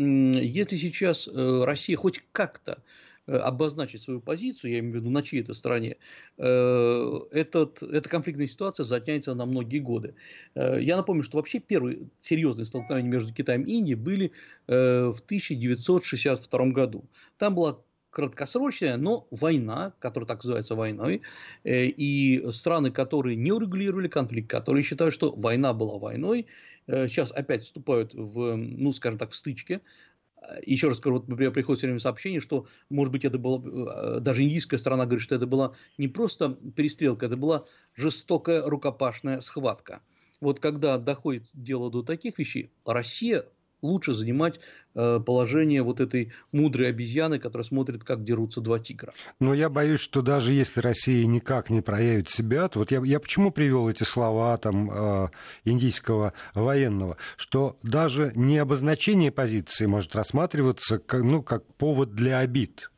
если 0.42 0.76
сейчас 0.76 1.28
э, 1.28 1.64
Россия 1.64 1.96
хоть 1.96 2.22
как-то 2.32 2.78
Э, 2.78 2.82
обозначить 3.26 4.02
свою 4.02 4.20
позицию, 4.20 4.72
я 4.72 4.78
имею 4.78 4.92
в 4.92 4.96
виду 4.96 5.10
на 5.10 5.22
чьей-то 5.22 5.54
стороне, 5.54 5.96
э, 6.38 7.20
этот, 7.32 7.82
эта 7.82 8.08
конфликтная 8.08 8.46
ситуация 8.46 8.84
затянется 8.84 9.34
на 9.34 9.46
многие 9.46 9.78
годы. 9.78 10.14
Э, 10.54 10.80
я 10.80 10.96
напомню, 10.96 11.22
что 11.22 11.38
вообще 11.38 11.58
первые 11.58 12.08
серьезные 12.20 12.66
столкновения 12.66 13.10
между 13.10 13.32
Китаем 13.32 13.62
и 13.62 13.72
Индией 13.72 13.96
были 13.96 14.32
в 14.66 15.18
1962 15.24 16.66
году. 16.66 17.04
Там 17.38 17.54
была 17.54 17.78
краткосрочная, 18.10 18.96
но 18.96 19.26
война, 19.30 19.92
которая 19.98 20.26
так 20.26 20.38
называется 20.38 20.74
войной, 20.74 21.22
и 21.64 22.46
страны, 22.50 22.90
которые 22.90 23.36
не 23.36 23.52
урегулировали 23.52 24.08
конфликт, 24.08 24.50
которые 24.50 24.82
считают, 24.82 25.12
что 25.12 25.32
война 25.32 25.74
была 25.74 25.98
войной, 25.98 26.46
сейчас 26.86 27.30
опять 27.30 27.62
вступают 27.64 28.14
в, 28.14 28.56
ну, 28.56 28.92
скажем 28.92 29.18
так, 29.18 29.32
в 29.32 29.36
стычки 29.36 29.82
еще 30.64 30.88
раз 30.88 30.98
скажу, 30.98 31.16
вот, 31.16 31.28
например, 31.28 31.52
приходит 31.52 31.78
все 31.78 31.86
время 31.86 32.00
сообщение, 32.00 32.40
что, 32.40 32.66
может 32.90 33.12
быть, 33.12 33.24
это 33.24 33.38
было, 33.38 34.16
э, 34.16 34.20
даже 34.20 34.42
индийская 34.42 34.78
сторона 34.78 35.04
говорит, 35.04 35.22
что 35.22 35.34
это 35.34 35.46
была 35.46 35.74
не 35.98 36.08
просто 36.08 36.50
перестрелка, 36.76 37.26
это 37.26 37.36
была 37.36 37.66
жестокая 37.94 38.62
рукопашная 38.62 39.40
схватка. 39.40 40.02
Вот 40.40 40.60
когда 40.60 40.98
доходит 40.98 41.44
дело 41.54 41.90
до 41.90 42.02
таких 42.02 42.38
вещей, 42.38 42.70
Россия 42.84 43.46
лучше 43.82 44.14
занимать 44.14 44.60
э, 44.94 45.20
положение 45.24 45.82
вот 45.82 46.00
этой 46.00 46.32
мудрой 46.52 46.88
обезьяны, 46.88 47.38
которая 47.38 47.64
смотрит, 47.64 48.04
как 48.04 48.24
дерутся 48.24 48.60
два 48.60 48.78
тигра. 48.78 49.12
Но 49.40 49.54
я 49.54 49.68
боюсь, 49.68 50.00
что 50.00 50.22
даже 50.22 50.52
если 50.52 50.80
Россия 50.80 51.26
никак 51.26 51.70
не 51.70 51.80
проявит 51.80 52.30
себя, 52.30 52.68
то 52.68 52.80
вот 52.80 52.90
я, 52.90 53.02
я 53.04 53.20
почему 53.20 53.50
привел 53.50 53.88
эти 53.88 54.02
слова 54.02 54.56
там, 54.56 54.90
э, 54.90 55.28
индийского 55.64 56.32
военного, 56.54 57.16
что 57.36 57.78
даже 57.82 58.32
не 58.34 58.58
обозначение 58.58 59.30
позиции 59.30 59.86
может 59.86 60.14
рассматриваться 60.14 60.98
как, 60.98 61.22
ну, 61.22 61.42
как 61.42 61.64
повод 61.74 62.14
для 62.14 62.38
обид. 62.38 62.90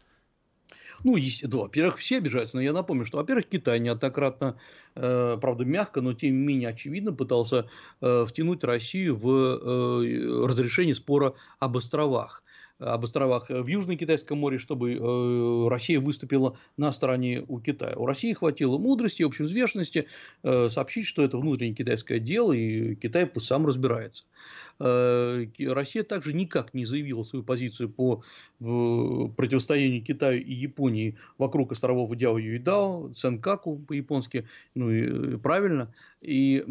Ну, 1.05 1.17
да, 1.43 1.59
во-первых, 1.59 1.99
все 1.99 2.19
обижаются, 2.19 2.57
но 2.57 2.63
я 2.63 2.73
напомню, 2.73 3.05
что, 3.05 3.19
во-первых, 3.19 3.47
Китай 3.47 3.79
неоднократно, 3.79 4.59
э, 4.95 5.37
правда, 5.41 5.65
мягко, 5.65 6.01
но 6.01 6.13
тем 6.13 6.33
не 6.33 6.47
менее 6.47 6.71
очевидно 6.71 7.13
пытался 7.13 7.69
э, 8.01 8.27
втянуть 8.29 8.65
Россию 8.65 9.17
в 9.17 9.29
э, 9.31 10.47
разрешение 10.47 10.95
спора 10.95 11.35
об 11.61 11.77
островах 11.77 12.43
об 12.79 13.05
островах 13.05 13.49
в 13.49 13.67
Южном 13.67 13.97
Китайском 13.97 14.39
море, 14.39 14.59
чтобы 14.59 14.95
э, 14.95 15.69
Россия 15.69 16.01
выступила 16.01 16.57
на 16.77 16.93
стороне 16.93 17.45
у 17.49 17.61
Китая. 17.61 17.95
У 17.97 18.07
России 18.07 18.33
хватило 18.33 18.79
мудрости 18.79 19.23
и 19.23 19.25
общеизвестности 19.25 20.07
э, 20.43 20.69
сообщить, 20.69 21.07
что 21.07 21.25
это 21.25 21.39
внутреннее 21.39 21.75
китайское 21.75 22.19
дело, 22.21 22.53
и 22.53 22.95
Китай 22.95 23.27
пусть 23.27 23.47
сам 23.47 23.67
разбирается. 23.67 24.25
Э, 24.81 25.47
Россия 25.59 26.05
также 26.05 26.33
никак 26.33 26.75
не 26.75 26.85
заявила 26.85 27.25
свою 27.25 27.45
позицию 27.45 27.89
по 27.89 28.23
противостоянию 28.59 30.03
Китаю 30.03 30.43
и 30.43 30.53
Японии 30.53 31.17
вокруг 31.37 31.73
островов 31.73 32.15
Дяо 32.17 32.39
Юйдао, 32.39 33.13
Ценкаку 33.13 33.79
по-японски, 33.79 34.49
ну 34.75 34.91
и 34.91 35.37
правильно. 35.37 35.93
И, 36.21 36.65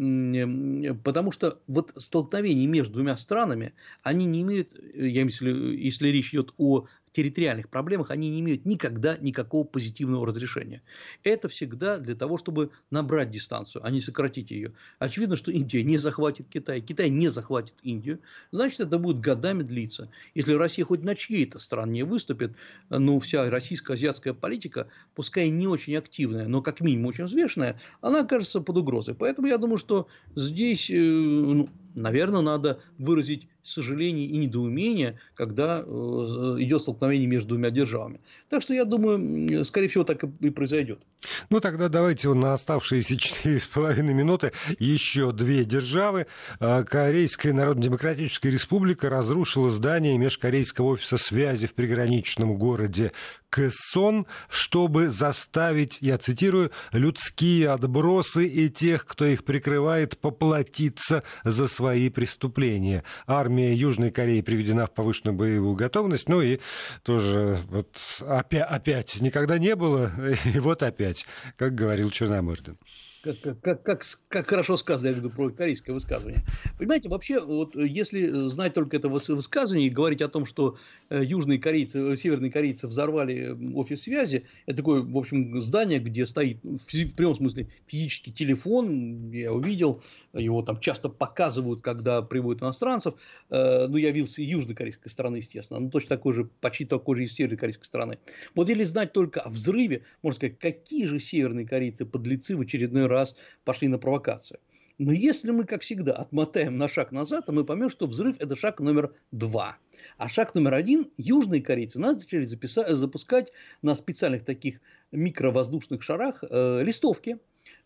потому 1.04 1.32
что 1.32 1.58
вот 1.66 1.92
столкновения 1.96 2.66
между 2.66 2.94
двумя 2.94 3.16
странами, 3.16 3.72
они 4.02 4.26
не 4.26 4.42
имеют, 4.42 4.74
я 4.94 5.22
имею 5.22 5.30
в 5.30 5.40
виду, 5.40 5.72
если 5.72 6.08
речь 6.08 6.30
идет 6.34 6.52
о 6.58 6.86
территориальных 7.12 7.68
проблемах, 7.68 8.10
они 8.10 8.28
не 8.28 8.40
имеют 8.40 8.64
никогда 8.64 9.16
никакого 9.16 9.64
позитивного 9.64 10.26
разрешения. 10.26 10.82
Это 11.24 11.48
всегда 11.48 11.98
для 11.98 12.14
того, 12.14 12.38
чтобы 12.38 12.70
набрать 12.90 13.30
дистанцию, 13.30 13.84
а 13.84 13.90
не 13.90 14.00
сократить 14.00 14.50
ее. 14.50 14.72
Очевидно, 14.98 15.36
что 15.36 15.50
Индия 15.50 15.82
не 15.82 15.98
захватит 15.98 16.46
Китай, 16.48 16.80
Китай 16.80 17.10
не 17.10 17.28
захватит 17.28 17.74
Индию, 17.82 18.20
значит, 18.50 18.80
это 18.80 18.98
будет 18.98 19.18
годами 19.18 19.62
длиться. 19.62 20.10
Если 20.34 20.52
Россия 20.52 20.84
хоть 20.84 21.02
на 21.02 21.14
чьей-то 21.14 21.58
стороне 21.58 22.04
выступит, 22.04 22.52
ну, 22.90 23.20
вся 23.20 23.48
российско-азиатская 23.50 24.34
политика, 24.34 24.88
пускай 25.14 25.50
не 25.50 25.66
очень 25.66 25.96
активная, 25.96 26.46
но 26.48 26.62
как 26.62 26.80
минимум 26.80 27.06
очень 27.06 27.24
взвешенная, 27.24 27.80
она 28.00 28.20
окажется 28.20 28.60
под 28.60 28.76
угрозой. 28.76 29.14
Поэтому 29.14 29.48
я 29.48 29.58
думаю, 29.58 29.78
что 29.78 30.08
здесь, 30.34 30.90
э, 30.90 30.94
ну, 30.94 31.68
наверное, 31.94 32.40
надо 32.40 32.80
выразить 32.98 33.48
сожаление 33.62 34.26
и 34.26 34.38
недоумение, 34.38 35.18
когда 35.34 35.80
э, 35.80 35.86
идет 36.58 36.82
столкновение 36.82 37.28
между 37.28 37.50
двумя 37.50 37.70
державами. 37.70 38.20
Так 38.48 38.62
что 38.62 38.72
я 38.72 38.84
думаю, 38.84 39.64
скорее 39.64 39.88
всего, 39.88 40.04
так 40.04 40.24
и 40.24 40.50
произойдет. 40.50 41.00
Ну 41.50 41.60
тогда 41.60 41.88
давайте 41.88 42.32
на 42.32 42.54
оставшиеся 42.54 43.16
четыре 43.18 43.60
с 43.60 43.66
половиной 43.66 44.14
минуты 44.14 44.52
еще 44.78 45.32
две 45.32 45.64
державы. 45.64 46.26
Э, 46.60 46.84
Корейская 46.84 47.52
Народно-Демократическая 47.52 48.50
Республика 48.50 49.10
разрушила 49.10 49.70
здание 49.70 50.16
межкорейского 50.16 50.86
офиса 50.86 51.18
связи 51.18 51.66
в 51.66 51.74
приграничном 51.74 52.56
городе 52.56 53.12
Кэсон, 53.50 54.26
чтобы 54.48 55.10
заставить, 55.10 55.98
я 56.00 56.18
цитирую, 56.18 56.70
людские 56.92 57.70
отбросы 57.70 58.46
и 58.46 58.68
тех, 58.68 59.06
кто 59.06 59.24
их 59.24 59.44
прикрывает, 59.44 60.18
поплатиться 60.18 61.22
за 61.44 61.66
свои 61.66 62.10
преступления. 62.10 63.04
Армия 63.26 63.74
Южной 63.74 64.10
Кореи 64.10 64.40
приведена 64.40 64.86
в 64.86 64.92
повышенную 64.92 65.36
боевую 65.36 65.74
готовность, 65.74 66.28
ну 66.28 66.40
и 66.40 66.60
тоже 67.02 67.60
вот 67.68 67.96
опять, 68.20 68.66
опять 68.68 69.20
никогда 69.20 69.58
не 69.58 69.74
было, 69.76 70.12
и 70.44 70.58
вот 70.58 70.82
опять, 70.82 71.26
как 71.56 71.74
говорил 71.74 72.10
Черномырдин 72.10 72.78
как, 73.22 73.60
как, 73.60 73.82
как, 73.82 74.04
как 74.28 74.46
хорошо 74.48 74.76
сказано, 74.76 75.08
я 75.08 75.14
веду 75.14 75.30
про 75.30 75.50
корейское 75.50 75.92
высказывание. 75.92 76.44
Понимаете, 76.78 77.08
вообще, 77.08 77.40
вот 77.40 77.74
если 77.74 78.26
знать 78.48 78.74
только 78.74 78.96
это 78.96 79.08
высказывание 79.08 79.88
и 79.88 79.90
говорить 79.90 80.22
о 80.22 80.28
том, 80.28 80.46
что 80.46 80.76
э, 81.10 81.22
южные 81.24 81.58
корейцы, 81.58 81.98
э, 81.98 82.16
северные 82.16 82.52
корейцы 82.52 82.86
взорвали 82.86 83.56
офис 83.74 84.02
связи, 84.02 84.46
это 84.66 84.78
такое, 84.78 85.02
в 85.02 85.16
общем, 85.16 85.60
здание, 85.60 85.98
где 85.98 86.26
стоит 86.26 86.58
в 86.62 87.14
прямом 87.14 87.34
смысле 87.34 87.68
физический 87.86 88.32
телефон, 88.32 89.30
я 89.32 89.52
увидел, 89.52 90.00
его 90.32 90.62
там 90.62 90.78
часто 90.78 91.08
показывают, 91.08 91.80
когда 91.80 92.22
приводят 92.22 92.62
иностранцев, 92.62 93.14
э, 93.50 93.86
ну, 93.88 93.96
я 93.96 94.12
видел 94.12 94.28
с 94.28 94.38
южнокорейской 94.38 95.10
стороны, 95.10 95.36
естественно, 95.36 95.80
но 95.80 95.90
точно 95.90 96.10
такой 96.10 96.34
же, 96.34 96.44
почти 96.60 96.84
такой 96.84 97.16
же 97.16 97.24
из 97.24 97.32
северокорейской 97.32 97.84
стороны. 97.84 98.18
Вот 98.54 98.68
если 98.68 98.84
знать 98.84 99.12
только 99.12 99.40
о 99.40 99.48
взрыве, 99.48 100.02
можно 100.22 100.36
сказать, 100.36 100.58
какие 100.58 101.06
же 101.06 101.18
северные 101.18 101.66
корейцы 101.66 102.04
подлецы 102.04 102.56
в 102.56 102.60
очередной 102.60 103.07
раз 103.08 103.36
пошли 103.64 103.88
на 103.88 103.98
провокацию. 103.98 104.60
Но 104.98 105.12
если 105.12 105.52
мы, 105.52 105.64
как 105.64 105.82
всегда, 105.82 106.12
отмотаем 106.12 106.76
на 106.76 106.88
шаг 106.88 107.12
назад, 107.12 107.46
то 107.46 107.52
мы 107.52 107.64
поймем, 107.64 107.88
что 107.88 108.06
взрыв– 108.06 108.36
это 108.40 108.56
шаг 108.56 108.80
номер 108.80 109.14
два. 109.30 109.78
А 110.16 110.28
шаг 110.28 110.56
номер 110.56 110.74
один, 110.74 111.08
южные 111.16 111.62
корейцы 111.62 112.00
начали 112.00 112.44
записать, 112.44 112.90
запускать 112.90 113.52
на 113.80 113.94
специальных 113.94 114.44
таких 114.44 114.80
микровоздушных 115.12 116.02
шарах 116.02 116.42
э, 116.42 116.82
листовки, 116.82 117.38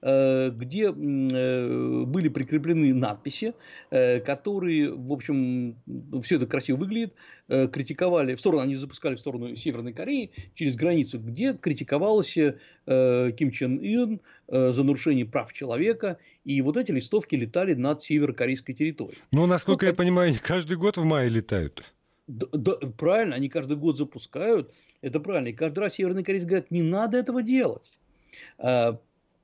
где 0.02 0.86
э, 0.88 2.04
были 2.04 2.28
прикреплены 2.28 2.92
надписи, 2.92 3.54
э, 3.90 4.18
которые, 4.18 4.92
в 4.92 5.12
общем, 5.12 5.76
все 6.22 6.36
это 6.36 6.46
красиво 6.46 6.78
выглядит, 6.78 7.14
критиковали, 7.46 8.34
в 8.34 8.40
сторону, 8.40 8.62
они 8.62 8.74
запускали 8.76 9.14
в 9.14 9.20
сторону 9.20 9.54
Северной 9.54 9.92
Кореи 9.92 10.32
через 10.54 10.74
границу, 10.74 11.20
где 11.20 11.54
критиковалось 11.54 12.32
Ким 12.32 13.50
Чен 13.52 13.78
Ын 13.78 14.20
за 14.48 14.82
нарушение 14.82 15.26
прав 15.26 15.52
человека, 15.52 16.18
и 16.44 16.60
вот 16.62 16.76
эти 16.76 16.90
листовки 16.90 17.36
летали 17.36 17.74
над 17.74 18.02
северокорейской 18.02 18.74
территорией. 18.74 19.18
Ну, 19.30 19.46
насколько 19.46 19.84
ну, 19.84 19.90
я 19.90 19.94
понимаю, 19.94 20.34
каждый 20.42 20.78
год 20.78 20.96
в 20.96 21.04
мае 21.04 21.28
летают. 21.28 21.92
Да, 22.26 22.46
да, 22.52 22.72
правильно, 22.96 23.36
они 23.36 23.48
каждый 23.48 23.76
год 23.76 23.98
запускают, 23.98 24.72
это 25.00 25.20
правильно. 25.20 25.48
И 25.48 25.52
каждый 25.52 25.80
раз 25.80 25.94
северные 25.94 26.24
корейцы 26.24 26.46
говорят, 26.46 26.70
не 26.70 26.82
надо 26.82 27.18
этого 27.18 27.42
делать. 27.42 27.92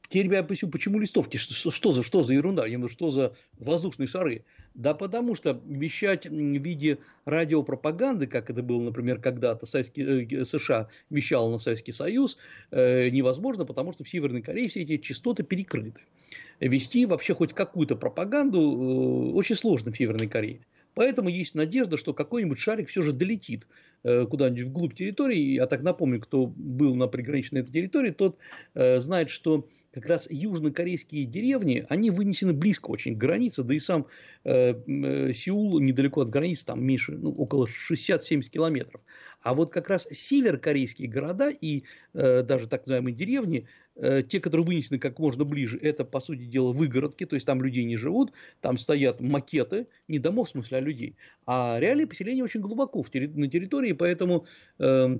Теперь 0.08 0.32
я 0.32 0.40
объясню, 0.40 0.70
почему 0.70 0.98
листовки, 0.98 1.36
что, 1.36 1.70
что, 1.70 1.92
за, 1.92 2.02
что 2.02 2.22
за 2.22 2.32
ерунда, 2.32 2.66
что 2.88 3.10
за 3.10 3.34
воздушные 3.58 4.08
шары. 4.08 4.44
Да 4.74 4.94
потому 4.94 5.34
что 5.34 5.60
вещать 5.66 6.26
в 6.26 6.32
виде 6.32 6.98
радиопропаганды, 7.26 8.26
как 8.26 8.48
это 8.48 8.62
было, 8.62 8.82
например, 8.82 9.20
когда-то 9.20 9.66
э, 9.66 10.44
США 10.44 10.88
вещал 11.10 11.50
на 11.50 11.58
Советский 11.58 11.92
Союз, 11.92 12.38
э, 12.70 13.10
невозможно, 13.10 13.66
потому 13.66 13.92
что 13.92 14.04
в 14.04 14.08
Северной 14.08 14.40
Корее 14.40 14.68
все 14.68 14.82
эти 14.82 14.96
частоты 14.98 15.42
перекрыты. 15.42 16.00
Вести 16.60 17.04
вообще 17.04 17.34
хоть 17.34 17.52
какую-то 17.52 17.94
пропаганду 17.96 18.60
э, 18.60 19.32
очень 19.32 19.56
сложно 19.56 19.92
в 19.92 19.96
Северной 19.96 20.28
Корее. 20.28 20.60
Поэтому 20.98 21.28
есть 21.28 21.54
надежда, 21.54 21.96
что 21.96 22.12
какой-нибудь 22.12 22.58
шарик 22.58 22.88
все 22.88 23.02
же 23.02 23.12
долетит 23.12 23.68
э, 24.02 24.26
куда-нибудь 24.26 24.64
вглубь 24.64 24.94
территории. 24.96 25.54
Я 25.54 25.66
так 25.68 25.82
напомню, 25.82 26.20
кто 26.20 26.48
был 26.48 26.96
на 26.96 27.06
приграничной 27.06 27.60
этой 27.60 27.70
территории, 27.70 28.10
тот 28.10 28.36
э, 28.74 28.98
знает, 28.98 29.30
что 29.30 29.68
как 29.92 30.06
раз 30.06 30.26
южнокорейские 30.28 31.24
деревни, 31.24 31.86
они 31.88 32.10
вынесены 32.10 32.52
близко 32.52 32.90
очень 32.90 33.14
к 33.14 33.18
границе, 33.18 33.62
да 33.62 33.74
и 33.74 33.78
сам 33.78 34.08
э, 34.42 34.74
э, 34.74 35.32
Сеул 35.32 35.78
недалеко 35.78 36.22
от 36.22 36.30
границы, 36.30 36.66
там 36.66 36.84
меньше, 36.84 37.12
ну, 37.12 37.30
около 37.30 37.68
60-70 37.68 38.50
километров. 38.50 39.00
А 39.40 39.54
вот 39.54 39.70
как 39.70 39.88
раз 39.88 40.08
северокорейские 40.10 41.08
города 41.08 41.48
и 41.48 41.84
э, 42.12 42.42
даже 42.42 42.66
так 42.66 42.80
называемые 42.80 43.14
деревни, 43.14 43.68
те, 44.28 44.40
которые 44.40 44.66
вынесены 44.66 44.98
как 44.98 45.18
можно 45.18 45.44
ближе, 45.44 45.78
это, 45.82 46.04
по 46.04 46.20
сути 46.20 46.44
дела, 46.44 46.72
выгородки, 46.72 47.26
то 47.26 47.34
есть 47.34 47.46
там 47.46 47.62
людей 47.62 47.84
не 47.84 47.96
живут, 47.96 48.32
там 48.60 48.78
стоят 48.78 49.20
макеты, 49.20 49.86
не 50.06 50.18
домов 50.18 50.48
в 50.48 50.50
смысле, 50.52 50.78
а 50.78 50.80
людей. 50.80 51.16
А 51.46 51.78
реальные 51.80 52.06
поселения 52.06 52.44
очень 52.44 52.60
глубоко 52.60 53.02
в 53.02 53.12
на 53.12 53.48
территории, 53.48 53.92
поэтому... 53.92 54.46
Э, 54.78 55.18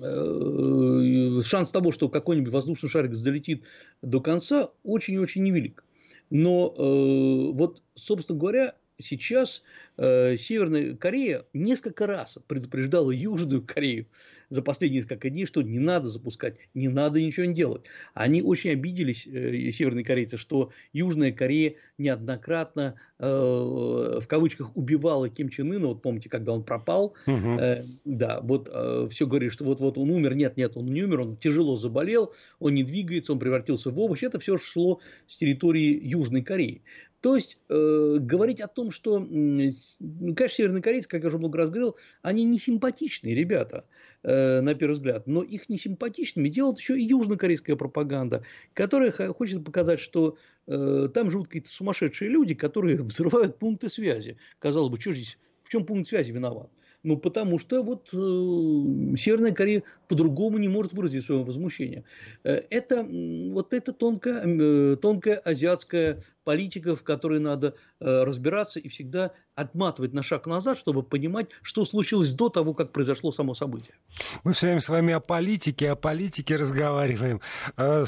Э, 0.00 1.42
шанс 1.42 1.70
того, 1.70 1.92
что 1.92 2.08
какой-нибудь 2.08 2.52
воздушный 2.52 2.90
шарик 2.90 3.14
залетит 3.14 3.62
до 4.02 4.20
конца, 4.20 4.70
очень-очень 4.82 5.42
невелик. 5.42 5.84
Но 6.30 6.74
э, 6.76 7.52
вот, 7.52 7.82
собственно 7.94 8.38
говоря, 8.38 8.74
сейчас 8.98 9.62
э, 9.96 10.36
Северная 10.36 10.96
Корея 10.96 11.44
несколько 11.52 12.06
раз 12.06 12.38
предупреждала 12.48 13.12
Южную 13.12 13.62
Корею 13.62 14.06
за 14.50 14.62
последние 14.62 15.02
несколько 15.02 15.30
дней, 15.30 15.46
что 15.46 15.62
не 15.62 15.78
надо 15.78 16.08
запускать, 16.08 16.56
не 16.74 16.88
надо 16.88 17.20
ничего 17.20 17.46
не 17.46 17.54
делать. 17.54 17.82
Они 18.14 18.42
очень 18.42 18.70
обиделись, 18.70 19.26
э, 19.26 19.70
северные 19.70 20.04
корейцы, 20.04 20.36
что 20.36 20.70
Южная 20.92 21.32
Корея 21.32 21.74
неоднократно, 21.98 22.94
э, 23.18 23.26
в 23.26 24.26
кавычках, 24.26 24.76
убивала 24.76 25.28
Ким 25.28 25.48
Чен 25.48 25.72
Ына, 25.72 25.88
вот 25.88 26.02
помните, 26.02 26.28
когда 26.28 26.52
он 26.52 26.64
пропал, 26.64 27.14
угу. 27.26 27.58
э, 27.58 27.84
да, 28.04 28.40
вот 28.40 28.68
э, 28.72 29.08
все 29.10 29.26
говорит, 29.26 29.52
что 29.52 29.64
вот-вот 29.64 29.98
он 29.98 30.10
умер, 30.10 30.34
нет, 30.34 30.56
нет, 30.56 30.76
он 30.76 30.86
не 30.86 31.02
умер, 31.02 31.20
он 31.20 31.36
тяжело 31.36 31.76
заболел, 31.76 32.32
он 32.58 32.74
не 32.74 32.84
двигается, 32.84 33.32
он 33.32 33.38
превратился 33.38 33.90
в 33.90 33.98
овощ, 33.98 34.22
это 34.22 34.38
все 34.38 34.56
шло 34.56 35.00
с 35.26 35.36
территории 35.36 36.00
Южной 36.02 36.42
Кореи. 36.42 36.82
То 37.26 37.34
есть 37.34 37.58
э, 37.68 38.18
говорить 38.20 38.60
о 38.60 38.68
том, 38.68 38.90
что, 38.92 39.18
ну, 39.18 40.34
конечно, 40.34 40.48
северные 40.48 40.82
корейцы, 40.82 41.08
как 41.08 41.22
я 41.22 41.28
уже 41.28 41.38
много 41.38 41.58
раз 41.58 41.70
говорил, 41.70 41.96
они 42.22 42.44
не 42.44 42.56
симпатичные 42.56 43.34
ребята, 43.34 43.84
э, 44.26 44.60
на 44.60 44.74
первый 44.74 44.94
взгляд, 44.94 45.26
но 45.26 45.42
их 45.42 45.68
не 45.68 45.78
симпатичными 45.78 46.48
делает 46.48 46.78
еще 46.78 46.98
и 46.98 47.04
южнокорейская 47.04 47.76
пропаганда, 47.76 48.44
которая 48.74 49.12
хочет 49.12 49.64
показать, 49.64 50.00
что 50.00 50.36
э, 50.66 51.08
там 51.14 51.30
живут 51.30 51.46
какие-то 51.46 51.70
сумасшедшие 51.70 52.28
люди, 52.30 52.54
которые 52.54 53.02
взрывают 53.02 53.58
пункты 53.58 53.88
связи. 53.88 54.36
Казалось 54.58 54.90
бы, 54.90 55.00
что 55.00 55.12
здесь, 55.12 55.38
в 55.62 55.70
чем 55.70 55.86
пункт 55.86 56.08
связи 56.08 56.32
виноват? 56.32 56.70
Ну, 57.06 57.16
потому 57.16 57.60
что 57.60 57.84
вот 57.84 58.08
э, 58.12 59.16
Северная 59.16 59.52
Корея 59.52 59.84
по-другому 60.08 60.58
не 60.58 60.66
может 60.66 60.92
выразить 60.92 61.24
свое 61.24 61.44
возмущение. 61.44 62.02
Э, 62.42 62.62
это 62.68 63.04
вот 63.04 63.72
это 63.72 63.92
тонкая, 63.92 64.42
э, 64.44 64.96
тонкая 64.96 65.36
азиатская 65.36 66.20
политика, 66.42 66.96
в 66.96 67.04
которой 67.04 67.38
надо 67.38 67.76
э, 68.00 68.24
разбираться 68.24 68.80
и 68.80 68.88
всегда 68.88 69.30
отматывать 69.54 70.14
на 70.14 70.24
шаг 70.24 70.48
назад, 70.48 70.78
чтобы 70.78 71.04
понимать, 71.04 71.46
что 71.62 71.84
случилось 71.84 72.32
до 72.32 72.48
того, 72.48 72.74
как 72.74 72.90
произошло 72.90 73.30
само 73.30 73.54
событие. 73.54 73.94
Мы 74.42 74.52
все 74.52 74.66
время 74.66 74.80
с 74.80 74.88
вами 74.88 75.12
о 75.14 75.20
политике, 75.20 75.90
о 75.90 75.94
политике 75.94 76.56
разговариваем. 76.56 77.40
Э, 77.76 78.06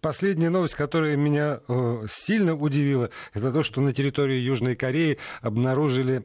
последняя 0.00 0.48
новость, 0.48 0.76
которая 0.76 1.16
меня 1.16 1.60
э, 1.68 2.06
сильно 2.08 2.54
удивила, 2.54 3.10
это 3.34 3.52
то, 3.52 3.62
что 3.62 3.82
на 3.82 3.92
территории 3.92 4.38
Южной 4.38 4.76
Кореи 4.76 5.18
обнаружили 5.42 6.24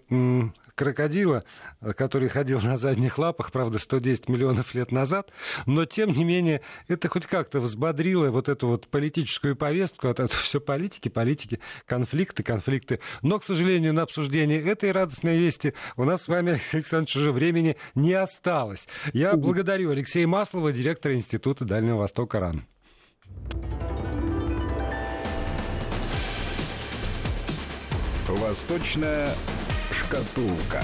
крокодила, 0.75 1.43
который 1.95 2.27
ходил 2.27 2.59
на 2.61 2.77
задних 2.77 3.17
лапах, 3.17 3.51
правда, 3.51 3.79
110 3.79 4.29
миллионов 4.29 4.75
лет 4.75 4.91
назад, 4.91 5.31
но, 5.65 5.85
тем 5.85 6.11
не 6.11 6.23
менее, 6.23 6.61
это 6.87 7.07
хоть 7.07 7.25
как-то 7.25 7.59
взбодрило 7.59 8.29
вот 8.29 8.49
эту 8.49 8.67
вот 8.67 8.87
политическую 8.87 9.55
повестку, 9.55 10.07
вот 10.07 10.19
это 10.19 10.35
все 10.35 10.59
политики, 10.59 11.09
политики, 11.09 11.59
конфликты, 11.85 12.43
конфликты. 12.43 12.99
Но, 13.21 13.39
к 13.39 13.45
сожалению, 13.45 13.93
на 13.93 14.03
обсуждение 14.03 14.61
этой 14.61 14.91
радостной 14.91 15.37
вести 15.37 15.73
у 15.95 16.03
нас 16.03 16.23
с 16.23 16.27
вами, 16.27 16.51
Алексей 16.51 16.77
Александрович, 16.77 17.15
уже 17.15 17.31
времени 17.31 17.77
не 17.95 18.13
осталось. 18.13 18.87
Я 19.13 19.35
благодарю 19.35 19.91
Алексея 19.91 20.27
Маслова, 20.27 20.71
директора 20.71 21.15
Института 21.15 21.65
Дальнего 21.65 21.97
Востока 21.97 22.39
РАН. 22.39 22.65
Восточная 28.27 29.29
шкатулка. 30.05 30.83